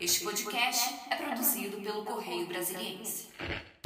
Este 0.00 0.24
podcast 0.24 0.94
é 1.10 1.16
produzido 1.16 1.76
pelo 1.78 2.04
Correio 2.04 2.46
Brasiliense. 2.46 3.28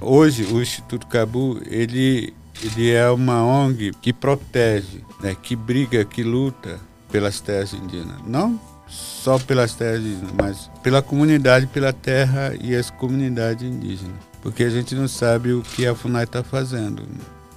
Hoje, 0.01 0.45
o 0.45 0.61
Instituto 0.61 1.07
Cabu, 1.07 1.61
ele, 1.67 2.35
ele 2.63 2.91
é 2.91 3.09
uma 3.11 3.45
ONG 3.45 3.93
que 4.01 4.13
protege, 4.13 5.05
né, 5.21 5.37
que 5.41 5.55
briga, 5.55 6.05
que 6.05 6.23
luta 6.23 6.81
pelas 7.13 7.41
terras 7.41 7.73
indígenas. 7.73 8.21
Não 8.27 8.59
só 8.89 9.39
pelas 9.39 9.75
terras 9.75 10.01
indígenas, 10.01 10.33
mas 10.35 10.71
pela 10.83 11.03
comunidade, 11.03 11.67
pela 11.67 11.93
terra 11.93 12.55
e 12.61 12.75
as 12.75 12.91
comunidades 12.91 13.63
indígenas. 13.63 14.17
Porque 14.41 14.65
a 14.65 14.71
gente 14.71 14.95
não 14.95 15.07
sabe 15.07 15.53
o 15.53 15.63
que 15.63 15.87
a 15.87 15.95
FUNAI 15.95 16.25
está 16.25 16.43
fazendo. 16.43 17.07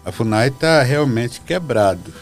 A 0.03 0.11
FUNAI 0.11 0.49
está 0.49 0.83
realmente 0.83 1.39
quebrado. 1.41 2.13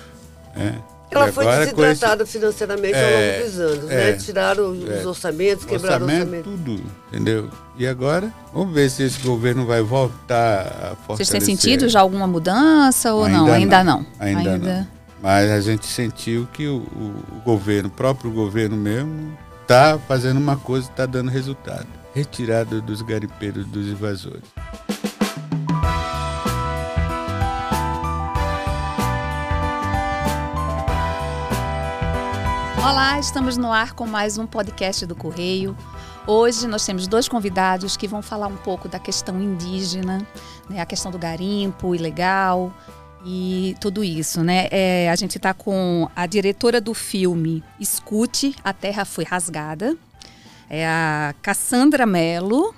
Né? 0.56 0.80
Ela 1.12 1.32
foi 1.32 1.46
desidratada 1.46 2.24
esse... 2.24 2.32
financeiramente 2.34 2.94
é, 2.94 3.04
ao 3.04 3.22
longo 3.22 3.50
dos 3.50 3.60
anos, 3.60 3.92
é, 3.92 4.12
né? 4.12 4.14
Tiraram 4.14 4.72
os 4.72 4.90
é, 4.90 5.08
orçamentos, 5.08 5.66
quebraram 5.66 6.06
orçamento, 6.06 6.28
orçamento. 6.28 6.44
tudo, 6.44 6.84
entendeu? 7.08 7.50
E 7.78 7.88
agora, 7.88 8.32
vamos 8.54 8.74
ver 8.74 8.90
se 8.90 9.04
esse 9.04 9.20
governo 9.22 9.66
vai 9.66 9.82
voltar 9.82 10.62
a 10.62 10.96
fortalecer. 10.96 11.26
Vocês 11.26 11.30
têm 11.30 11.42
sentido 11.42 11.90
já 11.90 12.00
alguma 12.00 12.28
mudança 12.28 13.14
ou 13.14 13.24
ainda 13.24 13.40
não? 13.40 13.54
Ainda 13.54 13.84
não. 13.84 14.06
Ainda, 14.20 14.52
ainda 14.52 14.58
não. 14.58 14.88
Mas 15.22 15.52
a 15.52 15.60
gente 15.60 15.86
sentiu 15.86 16.48
que 16.54 16.68
o, 16.68 16.78
o, 16.78 17.38
o 17.38 17.42
governo, 17.44 17.90
o 17.90 17.92
próprio 17.92 18.32
governo 18.32 18.78
mesmo, 18.78 19.38
está 19.62 20.00
fazendo 20.08 20.38
uma 20.38 20.58
coisa, 20.58 20.90
está 20.90 21.06
dando 21.06 21.30
resultado. 21.30 21.88
Retirada 22.14 22.82
dos 22.82 23.02
garimpeiros, 23.02 23.66
dos 23.68 23.88
invasores. 23.88 24.44
Olá, 32.82 33.20
estamos 33.20 33.58
no 33.58 33.74
ar 33.74 33.94
com 33.94 34.08
mais 34.08 34.38
um 34.38 34.48
podcast 34.48 35.06
do 35.06 35.14
Correio. 35.14 35.76
Hoje 36.26 36.66
nós 36.66 36.86
temos 36.86 37.08
dois 37.08 37.28
convidados 37.28 37.98
que 37.98 38.08
vão 38.08 38.22
falar 38.22 38.48
um 38.48 38.56
pouco 38.56 38.88
da 38.88 38.98
questão 38.98 39.40
indígena, 39.42 40.26
né, 40.70 40.80
a 40.80 40.86
questão 40.86 41.12
do 41.12 41.20
garimpo 41.20 41.94
ilegal 41.94 42.74
e 43.26 43.76
tudo 43.82 44.02
isso, 44.02 44.42
né? 44.42 44.70
É, 44.72 45.10
a 45.10 45.16
gente 45.18 45.36
está 45.36 45.54
com 45.54 46.10
a 46.16 46.26
diretora 46.26 46.80
do 46.80 46.94
filme 46.94 47.62
Escute, 47.82 48.56
A 48.64 48.72
Terra 48.72 49.04
Foi 49.04 49.26
Rasgada, 49.26 49.98
é 50.70 50.88
a 50.88 51.36
Cassandra 51.42 52.06
Mello. 52.06 52.74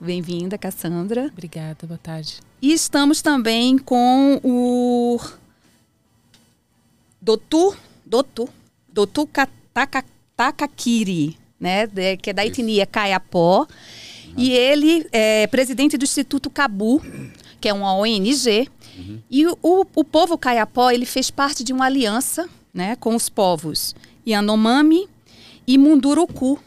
Bem-vinda, 0.00 0.58
Cassandra. 0.58 1.30
Obrigada, 1.32 1.86
boa 1.86 2.00
tarde. 2.02 2.40
E 2.60 2.72
estamos 2.72 3.22
também 3.22 3.78
com 3.78 4.40
o 4.42 5.20
Doutor, 7.22 7.76
Doutor 8.04 8.48
Doutor 8.94 9.28
Takakiri, 10.36 11.36
né, 11.58 11.88
que 12.16 12.30
é 12.30 12.32
da 12.32 12.46
etnia 12.46 12.86
Kayapó. 12.86 13.66
Uhum. 14.28 14.34
E 14.36 14.52
ele 14.52 15.06
é 15.10 15.48
presidente 15.48 15.98
do 15.98 16.04
Instituto 16.04 16.48
Cabu, 16.48 17.02
que 17.60 17.68
é 17.68 17.74
uma 17.74 17.92
ONG. 17.96 18.68
Uhum. 18.96 19.18
E 19.28 19.46
o, 19.46 19.86
o 19.94 20.04
povo 20.04 20.38
Kayapó, 20.38 20.92
ele 20.92 21.04
fez 21.04 21.28
parte 21.28 21.64
de 21.64 21.72
uma 21.72 21.86
aliança 21.86 22.48
né, 22.72 22.94
com 22.96 23.16
os 23.16 23.28
povos 23.28 23.96
Yanomami 24.26 25.08
e 25.66 25.76
Munduruku. 25.76 26.60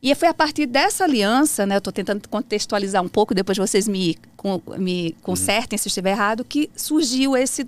E 0.00 0.14
foi 0.14 0.28
a 0.28 0.34
partir 0.34 0.66
dessa 0.66 1.02
aliança, 1.02 1.66
né, 1.66 1.74
eu 1.74 1.78
estou 1.78 1.92
tentando 1.92 2.28
contextualizar 2.28 3.02
um 3.02 3.08
pouco, 3.08 3.34
depois 3.34 3.58
vocês 3.58 3.88
me, 3.88 4.16
me 4.78 5.16
consertem 5.20 5.76
uhum. 5.76 5.82
se 5.82 5.88
estiver 5.88 6.12
errado, 6.12 6.44
que 6.44 6.70
surgiu 6.76 7.36
esse 7.36 7.66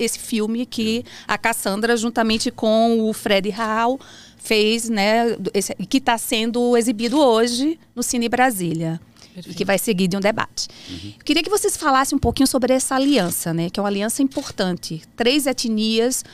esse 0.00 0.18
filme 0.18 0.66
que 0.66 1.04
a 1.28 1.36
Cassandra, 1.36 1.96
juntamente 1.96 2.50
com 2.50 3.08
o 3.08 3.12
Fred 3.12 3.50
Hall, 3.50 4.00
fez, 4.36 4.88
né, 4.88 5.36
esse, 5.52 5.74
que 5.74 5.98
está 5.98 6.16
sendo 6.16 6.76
exibido 6.76 7.20
hoje 7.20 7.78
no 7.94 8.02
Cine 8.02 8.28
Brasília. 8.28 9.00
Perfeito. 9.34 9.50
E 9.50 9.54
que 9.54 9.64
vai 9.64 9.78
seguir 9.78 10.08
de 10.08 10.16
um 10.16 10.20
debate. 10.20 10.68
Uhum. 10.88 11.12
queria 11.24 11.42
que 11.42 11.50
vocês 11.50 11.76
falassem 11.76 12.16
um 12.16 12.18
pouquinho 12.18 12.48
sobre 12.48 12.74
essa 12.74 12.96
aliança, 12.96 13.54
né? 13.54 13.70
Que 13.70 13.78
é 13.78 13.82
uma 13.82 13.88
aliança 13.88 14.22
importante. 14.22 15.02
Três 15.14 15.46
etnias 15.46 16.24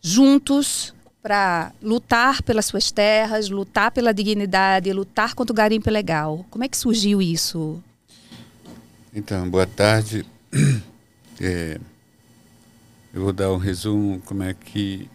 juntos 0.00 0.92
para 1.22 1.72
lutar 1.82 2.42
pelas 2.42 2.66
suas 2.66 2.92
terras, 2.92 3.48
lutar 3.48 3.90
pela 3.90 4.12
dignidade, 4.12 4.92
lutar 4.92 5.34
contra 5.34 5.52
o 5.52 5.56
garimpo 5.56 5.88
ilegal. 5.88 6.44
Como 6.50 6.64
é 6.64 6.68
que 6.68 6.76
surgiu 6.76 7.20
isso? 7.20 7.82
Então, 9.14 9.48
boa 9.48 9.66
tarde. 9.66 10.24
É, 11.40 11.78
eu 13.12 13.22
vou 13.22 13.32
dar 13.32 13.52
um 13.52 13.56
resumo 13.56 14.20
como 14.20 14.42
é 14.42 14.54
que 14.54 15.08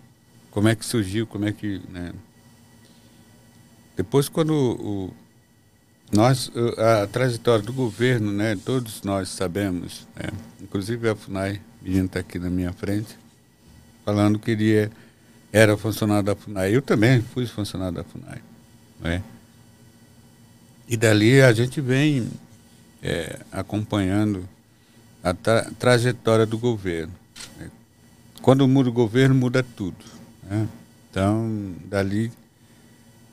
como 0.51 0.67
é 0.67 0.75
que 0.75 0.85
surgiu, 0.85 1.25
como 1.25 1.45
é 1.45 1.51
que 1.51 1.81
né? 1.89 2.13
depois 3.95 4.29
quando 4.29 4.53
o, 4.53 5.13
nós 6.13 6.51
a, 6.77 7.07
trajetória 7.07 7.65
do 7.65 7.73
governo, 7.73 8.31
né? 8.31 8.55
Todos 8.63 9.01
nós 9.01 9.29
sabemos, 9.29 10.07
né? 10.15 10.29
inclusive 10.61 11.09
a 11.09 11.15
Funai, 11.15 11.59
menino 11.81 12.05
está 12.05 12.19
aqui 12.19 12.37
na 12.37 12.51
minha 12.51 12.71
frente, 12.71 13.17
falando 14.05 14.37
que 14.37 14.51
ele 14.51 14.75
é, 14.75 14.91
era 15.51 15.75
funcionário 15.75 16.23
da 16.23 16.35
Funai. 16.35 16.75
Eu 16.75 16.83
também 16.83 17.21
fui 17.21 17.47
funcionário 17.47 17.95
da 17.95 18.03
Funai, 18.03 18.41
né? 18.99 19.23
E 20.87 20.95
dali 20.95 21.41
a 21.41 21.51
gente 21.51 21.81
vem 21.81 22.29
é, 23.01 23.39
acompanhando 23.51 24.47
a 25.23 25.33
tra 25.33 25.71
trajetória 25.79 26.45
do 26.45 26.59
governo. 26.59 27.13
Quando 28.43 28.67
muda 28.67 28.89
o 28.89 28.91
governo, 28.93 29.33
muda 29.33 29.63
tudo. 29.63 30.03
Né? 30.43 30.67
Então, 31.09 31.73
dali, 31.85 32.29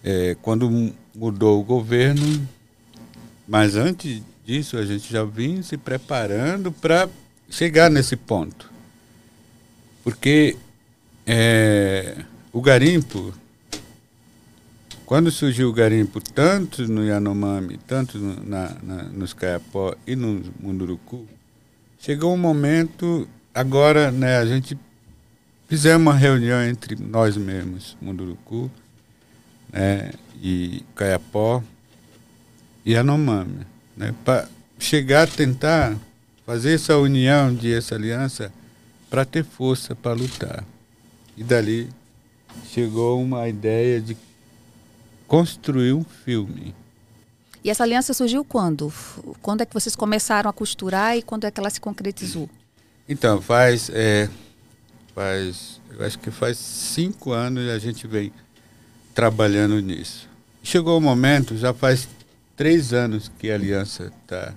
é, 0.04 0.37
quando 0.41 0.94
mudou 1.12 1.60
o 1.60 1.65
governo, 1.65 2.47
mas 3.47 3.75
antes 3.75 4.22
disso, 4.47 4.78
a 4.78 4.87
gente 4.87 5.12
já 5.12 5.25
vinha 5.25 5.65
se 5.65 5.76
preparando 5.76 6.71
para 6.71 7.09
chegar 7.50 7.91
nesse 7.91 8.15
ponto. 8.15 8.71
Porque 10.04 10.56
é, 11.27 12.25
o 12.53 12.60
garimpo, 12.60 13.34
quando 15.04 15.28
surgiu 15.32 15.71
o 15.71 15.72
garimpo, 15.72 16.21
tanto 16.21 16.87
no 16.87 17.04
Yanomami, 17.04 17.81
tanto 17.84 18.16
no, 18.16 18.48
na, 18.48 18.77
na, 18.81 19.03
nos 19.03 19.32
Caiapó 19.32 19.92
e 20.06 20.15
no 20.15 20.41
Munduruku, 20.60 21.27
chegou 21.98 22.32
um 22.32 22.38
momento, 22.38 23.28
agora 23.53 24.12
né, 24.12 24.37
a 24.37 24.47
gente 24.47 24.78
Fizemos 25.70 26.03
uma 26.03 26.16
reunião 26.16 26.60
entre 26.64 26.97
nós 26.97 27.36
mesmos, 27.36 27.97
Munduruku, 28.03 28.69
né, 29.72 30.10
e 30.42 30.82
Caiapó 30.97 31.62
e 32.84 32.97
Anomami, 32.97 33.64
né, 33.97 34.12
para 34.25 34.48
chegar 34.80 35.22
a 35.22 35.26
tentar 35.28 35.97
fazer 36.44 36.75
essa 36.75 36.98
união, 36.98 37.54
de 37.54 37.72
essa 37.72 37.94
aliança, 37.94 38.53
para 39.09 39.25
ter 39.25 39.44
força 39.44 39.94
para 39.94 40.12
lutar. 40.12 40.64
E 41.36 41.44
dali 41.44 41.88
chegou 42.72 43.22
uma 43.22 43.48
ideia 43.48 44.00
de 44.00 44.16
construir 45.28 45.92
um 45.92 46.03
filme. 46.03 46.75
E 47.62 47.70
essa 47.70 47.84
aliança 47.84 48.12
surgiu 48.12 48.44
quando? 48.44 48.92
Quando 49.41 49.60
é 49.60 49.66
que 49.66 49.72
vocês 49.72 49.94
começaram 49.94 50.50
a 50.50 50.53
costurar 50.53 51.16
e 51.16 51.22
quando 51.22 51.44
é 51.44 51.50
que 51.53 51.60
ela 51.60 51.70
se 51.70 51.80
concretizou? 51.80 52.50
Então, 53.09 53.41
faz 53.41 53.88
é, 53.94 54.28
faz, 55.15 55.81
eu 55.91 56.04
acho 56.04 56.19
que 56.19 56.31
faz 56.31 56.56
cinco 56.56 57.32
anos 57.32 57.69
a 57.69 57.78
gente 57.78 58.06
vem 58.06 58.32
trabalhando 59.15 59.81
nisso. 59.81 60.28
Chegou 60.62 60.98
o 60.98 61.00
momento, 61.00 61.56
já 61.56 61.72
faz 61.72 62.09
três 62.56 62.93
anos 62.93 63.31
que 63.38 63.50
a 63.50 63.54
aliança 63.54 64.12
está 64.22 64.54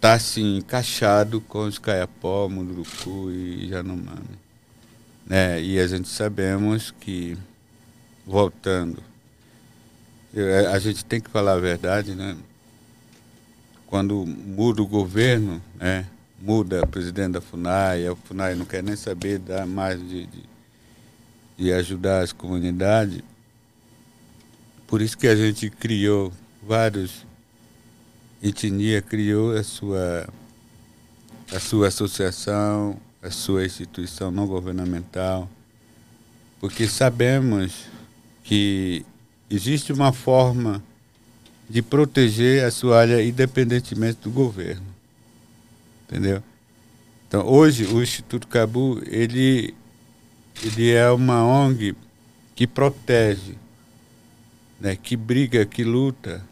tá 0.00 0.14
assim 0.14 0.56
encaixado 0.56 1.40
com 1.40 1.60
os 1.60 1.78
Caiapó, 1.78 2.48
Munduruku 2.48 3.30
e 3.30 3.68
Janomami. 3.68 4.38
Né? 5.24 5.62
E 5.62 5.78
a 5.78 5.86
gente 5.86 6.08
sabemos 6.08 6.92
que, 7.00 7.38
voltando, 8.26 9.00
a 10.72 10.78
gente 10.80 11.04
tem 11.04 11.20
que 11.20 11.30
falar 11.30 11.52
a 11.52 11.60
verdade, 11.60 12.14
né? 12.14 12.36
Quando 13.86 14.26
muda 14.26 14.82
o 14.82 14.86
governo, 14.86 15.62
né? 15.78 16.06
Muda 16.42 16.82
o 16.82 16.86
presidente 16.88 17.32
da 17.34 17.40
FUNAI, 17.40 18.08
a 18.08 18.16
FUNAI 18.16 18.56
não 18.56 18.66
quer 18.66 18.82
nem 18.82 18.96
saber 18.96 19.38
dar 19.38 19.64
mais 19.64 20.00
de, 20.00 20.26
de, 20.26 20.42
de 21.56 21.72
ajudar 21.72 22.22
as 22.22 22.32
comunidades. 22.32 23.22
Por 24.88 25.00
isso 25.00 25.16
que 25.16 25.28
a 25.28 25.36
gente 25.36 25.70
criou 25.70 26.32
vários 26.60 27.24
etnia 28.42 29.00
criou 29.00 29.56
a 29.56 29.62
sua 29.62 30.28
a 31.54 31.60
sua 31.60 31.88
associação, 31.88 32.98
a 33.22 33.30
sua 33.30 33.64
instituição 33.64 34.30
não 34.30 34.46
governamental, 34.46 35.48
porque 36.58 36.88
sabemos 36.88 37.86
que 38.42 39.04
existe 39.50 39.92
uma 39.92 40.12
forma 40.12 40.82
de 41.68 41.82
proteger 41.82 42.64
a 42.64 42.70
sua 42.70 43.00
área 43.00 43.22
independentemente 43.22 44.18
do 44.22 44.30
governo 44.30 44.91
entendeu? 46.12 46.42
Então, 47.26 47.46
hoje, 47.46 47.86
o 47.86 48.02
Instituto 48.02 48.46
Cabu, 48.46 49.02
ele, 49.06 49.74
ele 50.62 50.92
é 50.92 51.10
uma 51.10 51.42
ONG 51.42 51.96
que 52.54 52.66
protege, 52.66 53.56
né, 54.78 54.94
que 54.94 55.16
briga, 55.16 55.64
que 55.64 55.82
luta 55.82 56.44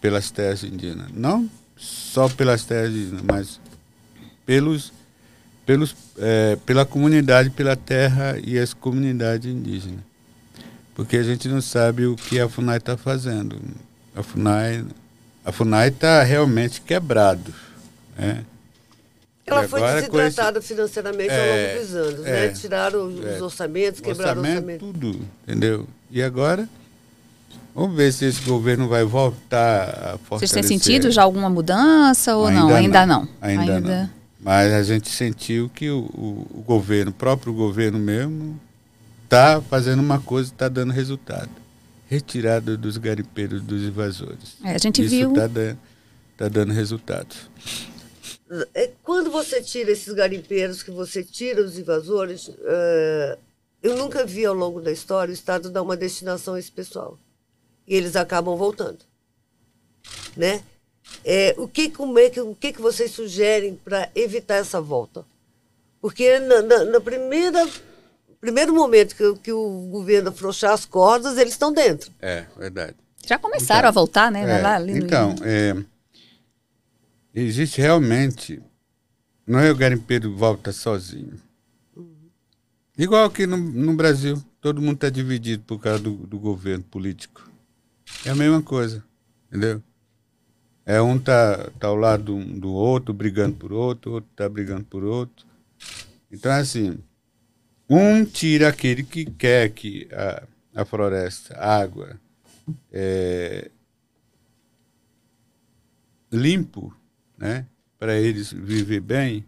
pelas 0.00 0.30
terras 0.30 0.62
indígenas. 0.62 1.08
Não 1.12 1.50
só 1.76 2.28
pelas 2.28 2.64
terras 2.64 2.90
indígenas, 2.90 3.22
mas 3.22 3.60
pelos, 4.46 4.92
pelos, 5.66 5.96
é, 6.16 6.56
pela 6.64 6.86
comunidade, 6.86 7.50
pela 7.50 7.74
terra 7.74 8.38
e 8.44 8.56
as 8.56 8.72
comunidades 8.72 9.50
indígenas. 9.50 10.00
Porque 10.94 11.16
a 11.16 11.22
gente 11.24 11.48
não 11.48 11.60
sabe 11.60 12.06
o 12.06 12.14
que 12.14 12.38
a 12.38 12.48
FUNAI 12.48 12.78
está 12.78 12.96
fazendo. 12.96 13.60
A 14.14 14.22
FUNAI 14.22 14.84
a 15.48 15.52
FUNAI 15.52 15.88
está 15.88 16.22
realmente 16.22 16.78
quebrado. 16.82 17.54
Né? 18.18 18.44
Ela 19.48 19.68
foi 19.68 19.80
desidratada 19.80 20.58
esse... 20.58 20.68
financeiramente 20.68 21.30
é, 21.30 21.40
ao 21.40 21.56
longo 21.56 21.80
dos 21.80 21.94
anos, 21.94 22.20
né? 22.20 22.44
é, 22.44 22.48
né? 22.48 22.54
Tiraram 22.54 23.06
os 23.06 23.24
é, 23.24 23.42
orçamentos, 23.42 24.00
quebraram 24.00 24.40
orçamento, 24.40 24.56
orçamento. 24.56 24.78
tudo, 24.80 25.20
entendeu? 25.46 25.86
E 26.10 26.22
agora, 26.22 26.68
vamos 27.74 27.96
ver 27.96 28.12
se 28.12 28.24
esse 28.24 28.42
governo 28.42 28.88
vai 28.88 29.04
voltar 29.04 29.88
a 29.88 30.18
fortalecer. 30.18 30.38
Vocês 30.38 30.50
têm 30.52 30.62
sentido 30.62 31.10
já 31.10 31.22
alguma 31.22 31.50
mudança 31.50 32.36
ou 32.36 32.46
ainda 32.46 32.60
não? 32.60 32.74
Ainda 32.74 33.06
não. 33.06 33.20
não. 33.22 33.28
Ainda, 33.40 33.62
ainda, 33.74 34.00
não. 34.02 34.10
Mas 34.40 34.72
a 34.72 34.82
gente 34.82 35.10
sentiu 35.10 35.68
que 35.68 35.90
o, 35.90 35.98
o, 35.98 36.46
o 36.60 36.62
governo, 36.62 37.10
o 37.10 37.14
próprio 37.14 37.52
governo 37.52 37.98
mesmo, 37.98 38.58
está 39.24 39.60
fazendo 39.60 40.00
uma 40.00 40.20
coisa, 40.20 40.50
está 40.50 40.68
dando 40.68 40.92
resultado. 40.92 41.50
Retirada 42.08 42.76
dos 42.76 42.96
garimpeiros, 42.96 43.60
dos 43.60 43.82
invasores. 43.82 44.56
É, 44.64 44.74
a 44.74 44.78
gente 44.78 45.02
Isso 45.02 45.10
viu. 45.10 45.32
Isso 45.32 45.40
está 45.40 45.76
tá 46.36 46.48
dando 46.48 46.72
resultados. 46.72 47.50
É, 48.74 48.90
quando 49.02 49.30
você 49.30 49.60
tira 49.62 49.90
esses 49.90 50.12
garimpeiros, 50.12 50.82
que 50.82 50.90
você 50.90 51.22
tira 51.22 51.62
os 51.62 51.78
invasores, 51.78 52.48
uh, 52.48 53.38
eu 53.82 53.96
nunca 53.96 54.24
vi 54.24 54.44
ao 54.46 54.54
longo 54.54 54.80
da 54.80 54.90
história 54.90 55.30
o 55.30 55.34
Estado 55.34 55.70
dar 55.70 55.82
uma 55.82 55.96
destinação 55.96 56.54
a 56.54 56.58
esse 56.58 56.72
pessoal. 56.72 57.18
E 57.86 57.94
eles 57.94 58.16
acabam 58.16 58.56
voltando. 58.56 58.98
Né? 60.36 60.62
É, 61.24 61.54
o 61.58 61.68
que, 61.68 61.90
como 61.90 62.18
é 62.18 62.30
o 62.38 62.54
que, 62.54 62.72
que 62.72 62.80
vocês 62.80 63.10
sugerem 63.10 63.74
para 63.74 64.10
evitar 64.14 64.56
essa 64.56 64.80
volta? 64.80 65.24
Porque 66.00 66.38
na, 66.38 66.62
na, 66.62 66.84
na 66.84 67.00
primeira 67.00 67.66
primeiro 68.40 68.72
momento 68.72 69.16
que, 69.16 69.34
que, 69.42 69.52
o 69.52 69.88
governo 69.90 70.28
afrouxar 70.28 70.72
as 70.72 70.84
cordas, 70.84 71.36
eles 71.38 71.54
estão 71.54 71.72
dentro. 71.72 72.12
É, 72.20 72.46
verdade. 72.56 72.94
Já 73.26 73.38
começaram 73.38 73.80
então, 73.80 73.88
a 73.88 73.92
voltar, 73.92 74.30
né? 74.30 74.42
É, 74.42 74.62
lá, 74.62 74.80
então, 74.80 75.34
é, 75.42 75.74
existe 77.40 77.80
realmente. 77.80 78.62
Não 79.46 79.58
é 79.60 79.70
o 79.70 79.76
garimpeiro 79.76 80.34
volta 80.36 80.72
sozinho. 80.72 81.40
Igual 82.96 83.26
aqui 83.26 83.46
no, 83.46 83.56
no 83.56 83.94
Brasil, 83.94 84.42
todo 84.60 84.82
mundo 84.82 84.96
está 84.96 85.08
dividido 85.08 85.62
por 85.62 85.80
causa 85.80 86.02
do, 86.02 86.16
do, 86.26 86.38
governo 86.38 86.84
político. 86.84 87.48
É 88.26 88.30
a 88.30 88.34
mesma 88.34 88.60
coisa, 88.60 89.04
entendeu? 89.46 89.82
É 90.84 91.00
um 91.00 91.18
tá, 91.18 91.70
tá 91.78 91.86
ao 91.86 91.96
lado 91.96 92.24
do, 92.24 92.60
do 92.60 92.72
outro, 92.72 93.14
brigando 93.14 93.56
por 93.56 93.72
outro, 93.72 94.12
outro 94.12 94.30
tá 94.34 94.48
brigando 94.48 94.84
por 94.84 95.04
outro. 95.04 95.46
Então, 96.30 96.50
assim, 96.52 96.98
um 97.88 98.24
tira 98.24 98.68
aquele 98.68 99.02
que 99.02 99.24
quer 99.24 99.70
que 99.70 100.08
a, 100.12 100.42
a 100.74 100.84
floresta, 100.84 101.54
a 101.56 101.80
água, 101.80 102.20
é, 102.92 103.70
limpo, 106.32 106.94
né, 107.38 107.66
para 107.98 108.18
eles 108.18 108.52
viver 108.52 109.00
bem, 109.00 109.44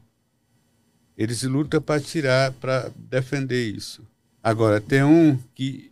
eles 1.19 1.42
lutam 1.42 1.82
para 1.82 2.00
tirar, 2.00 2.52
para 2.52 2.90
defender 2.96 3.69
isso. 3.69 4.06
Agora, 4.42 4.81
tem 4.81 5.02
um 5.02 5.37
que 5.54 5.90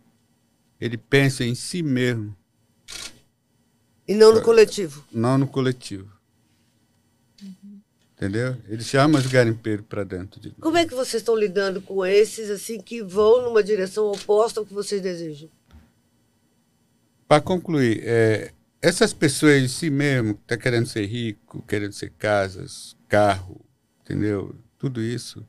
ele 0.81 0.97
pensa 0.97 1.43
em 1.43 1.53
si 1.53 1.83
mesmo. 1.83 2.35
E 4.07 4.15
não 4.15 4.33
no 4.33 4.41
coletivo. 4.41 5.05
Não 5.11 5.37
no 5.37 5.45
coletivo. 5.45 6.11
Uhum. 7.43 7.79
Entendeu? 8.15 8.57
Ele 8.67 8.83
chama 8.83 9.19
os 9.19 9.27
garimpeiros 9.27 9.85
para 9.85 10.03
dentro. 10.03 10.41
De... 10.41 10.49
Como 10.51 10.77
é 10.77 10.85
que 10.85 10.95
vocês 10.95 11.21
estão 11.21 11.35
lidando 11.35 11.79
com 11.79 12.03
esses 12.03 12.49
assim 12.49 12.81
que 12.81 13.03
vão 13.03 13.43
numa 13.43 13.61
direção 13.61 14.11
oposta 14.11 14.59
ao 14.59 14.65
que 14.65 14.73
vocês 14.73 15.01
desejam? 15.01 15.49
Para 17.27 17.41
concluir, 17.41 18.01
é, 18.03 18.51
essas 18.81 19.13
pessoas 19.13 19.61
em 19.61 19.67
si 19.67 19.89
mesmo, 19.89 20.35
que 20.35 20.43
tá 20.43 20.57
querendo 20.57 20.87
ser 20.87 21.05
rico, 21.05 21.61
querendo 21.67 21.91
ser 21.91 22.11
casas, 22.11 22.95
carro, 23.07 23.59
entendeu? 24.01 24.55
Tudo 24.77 25.01
isso. 25.01 25.45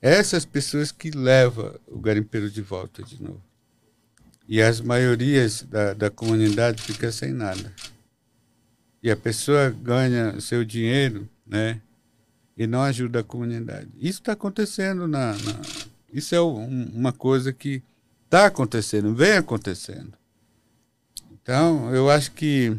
Essas 0.00 0.46
pessoas 0.46 0.90
que 0.90 1.10
levam 1.10 1.78
o 1.86 1.98
garimpeiro 1.98 2.50
de 2.50 2.62
volta 2.62 3.02
de 3.02 3.22
novo. 3.22 3.42
E 4.48 4.62
as 4.62 4.80
maiorias 4.80 5.62
da, 5.62 5.92
da 5.92 6.10
comunidade 6.10 6.82
fica 6.82 7.12
sem 7.12 7.32
nada. 7.32 7.72
E 9.02 9.10
a 9.10 9.16
pessoa 9.16 9.70
ganha 9.70 10.40
seu 10.40 10.64
dinheiro, 10.64 11.28
né? 11.46 11.80
E 12.56 12.66
não 12.66 12.82
ajuda 12.82 13.20
a 13.20 13.24
comunidade. 13.24 13.88
Isso 13.98 14.20
está 14.20 14.32
acontecendo 14.32 15.06
na, 15.06 15.32
na, 15.32 15.60
Isso 16.12 16.34
é 16.34 16.40
um, 16.40 16.90
uma 16.94 17.12
coisa 17.12 17.52
que 17.52 17.82
está 18.24 18.46
acontecendo, 18.46 19.14
vem 19.14 19.32
acontecendo. 19.32 20.19
Então, 21.42 21.94
eu 21.94 22.10
acho 22.10 22.32
que 22.32 22.76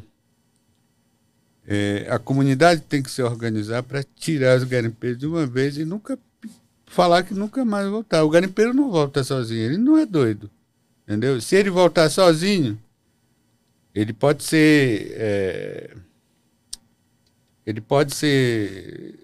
é, 1.67 2.07
a 2.09 2.19
comunidade 2.19 2.81
tem 2.81 3.01
que 3.01 3.11
se 3.11 3.21
organizar 3.21 3.83
para 3.83 4.03
tirar 4.03 4.57
os 4.57 4.63
garimpeiros 4.63 5.19
de 5.19 5.27
uma 5.27 5.45
vez 5.45 5.77
e 5.77 5.85
nunca 5.85 6.17
falar 6.85 7.23
que 7.23 7.33
nunca 7.33 7.63
mais 7.63 7.87
voltar. 7.87 8.23
O 8.23 8.29
garimpeiro 8.29 8.73
não 8.73 8.91
volta 8.91 9.23
sozinho, 9.23 9.61
ele 9.61 9.77
não 9.77 9.97
é 9.97 10.05
doido. 10.05 10.49
Entendeu? 11.07 11.39
Se 11.41 11.55
ele 11.55 11.69
voltar 11.69 12.09
sozinho, 12.09 12.79
ele 13.93 14.13
pode 14.13 14.43
ser. 14.43 15.13
É, 15.15 15.95
ele 17.65 17.81
pode 17.81 18.13
ser 18.13 19.19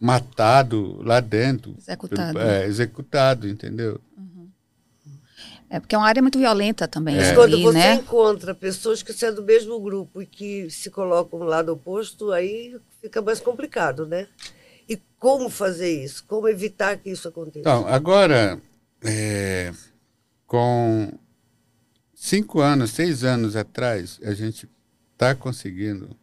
matado 0.00 1.02
lá 1.02 1.20
dentro. 1.20 1.74
Executado. 1.78 2.38
É, 2.38 2.66
executado, 2.66 3.48
entendeu? 3.48 4.00
É 5.70 5.78
porque 5.78 5.94
é 5.94 5.98
uma 5.98 6.06
área 6.06 6.22
muito 6.22 6.38
violenta 6.38 6.88
também. 6.88 7.18
É. 7.18 7.34
Quando 7.34 7.54
ali, 7.54 7.62
você 7.62 7.78
né? 7.78 7.94
encontra 7.94 8.54
pessoas 8.54 9.02
que 9.02 9.12
são 9.12 9.34
do 9.34 9.42
mesmo 9.42 9.78
grupo 9.80 10.22
e 10.22 10.26
que 10.26 10.70
se 10.70 10.90
colocam 10.90 11.38
no 11.38 11.44
lado 11.44 11.72
oposto, 11.72 12.32
aí 12.32 12.74
fica 13.02 13.20
mais 13.20 13.38
complicado, 13.38 14.06
né? 14.06 14.26
E 14.88 14.98
como 15.18 15.50
fazer 15.50 16.02
isso? 16.02 16.24
Como 16.26 16.48
evitar 16.48 16.96
que 16.96 17.10
isso 17.10 17.28
aconteça? 17.28 17.60
Então, 17.60 17.86
agora, 17.86 18.58
é, 19.04 19.72
com 20.46 21.12
cinco 22.14 22.60
anos, 22.60 22.90
seis 22.90 23.22
anos 23.22 23.54
atrás, 23.54 24.18
a 24.24 24.32
gente 24.32 24.66
está 25.12 25.34
conseguindo. 25.34 26.16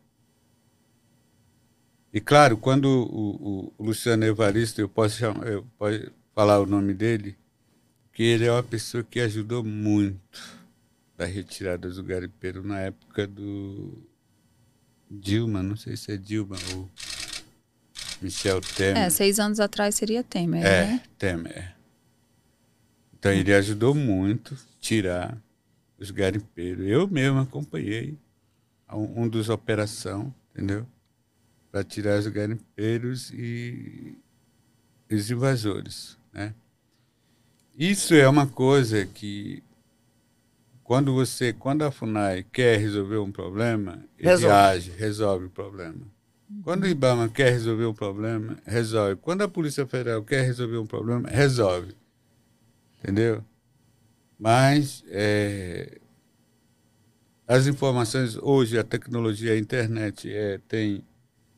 E 2.12 2.20
claro, 2.20 2.58
quando 2.58 2.86
o, 2.86 3.70
o, 3.70 3.74
o 3.78 3.84
Luciano 3.84 4.26
Evaristo, 4.26 4.82
eu 4.82 4.90
posso, 4.90 5.18
chamar, 5.18 5.48
eu 5.48 5.64
posso 5.78 6.12
falar 6.34 6.60
o 6.60 6.66
nome 6.66 6.94
dele, 6.94 7.38
que 8.16 8.24
ele 8.24 8.46
é 8.46 8.52
uma 8.52 8.64
pessoa 8.64 9.04
que 9.04 9.20
ajudou 9.20 9.62
muito 9.62 10.42
da 11.18 11.26
retirada 11.26 11.90
do 11.90 12.02
garimpeiro 12.02 12.64
na 12.64 12.80
época 12.80 13.28
do 13.28 13.94
Dilma, 15.12 15.62
não 15.62 15.76
sei 15.76 15.98
se 15.98 16.14
é 16.14 16.18
Dilma 16.18 16.56
ou 16.74 16.90
Michel 18.22 18.62
Temer. 18.62 19.04
É, 19.04 19.10
seis 19.10 19.38
anos 19.38 19.60
atrás 19.60 19.96
seria 19.96 20.24
Temer, 20.24 20.66
é, 20.66 20.86
né? 20.86 21.04
Temer. 21.18 21.76
Então 23.20 23.34
ele 23.34 23.54
ajudou 23.54 23.94
muito 23.94 24.58
tirar 24.80 25.38
os 26.00 26.10
garimpeiros. 26.10 26.88
Eu 26.88 27.10
mesmo 27.10 27.40
acompanhei 27.40 28.18
um, 28.90 29.24
um 29.24 29.28
dos 29.28 29.50
operação, 29.50 30.34
entendeu? 30.54 30.88
Para 31.70 31.84
tirar 31.84 32.18
os 32.18 32.28
garimpeiros 32.28 33.30
e 33.32 34.18
os 35.12 35.30
invasores, 35.30 36.18
né? 36.32 36.56
Isso 37.78 38.14
é 38.14 38.28
uma 38.28 38.48
coisa 38.48 39.06
que 39.06 39.62
quando 40.84 41.14
você, 41.14 41.52
quando 41.52 41.82
a 41.82 41.92
Funai 41.92 42.46
quer 42.54 42.80
resolver 42.80 43.18
um 43.18 43.32
problema, 43.32 44.06
ele 44.18 44.30
resolve. 44.30 44.56
age, 44.56 44.92
resolve 44.92 45.46
o 45.46 45.50
problema. 45.50 46.02
Quando 46.64 46.84
o 46.84 46.88
IBAMA 46.88 47.28
quer 47.28 47.52
resolver 47.52 47.86
um 47.86 47.94
problema, 47.94 48.58
resolve. 48.66 49.16
Quando 49.16 49.42
a 49.42 49.48
Polícia 49.48 49.86
Federal 49.86 50.24
quer 50.24 50.46
resolver 50.46 50.78
um 50.78 50.86
problema, 50.86 51.28
resolve. 51.28 51.96
Entendeu? 53.00 53.44
Mas 54.40 55.04
é, 55.10 55.98
as 57.48 57.68
informações 57.68 58.38
hoje, 58.38 58.78
a 58.78 58.84
tecnologia, 58.84 59.54
a 59.54 59.58
internet, 59.58 60.32
é, 60.32 60.60
tem, 60.68 61.04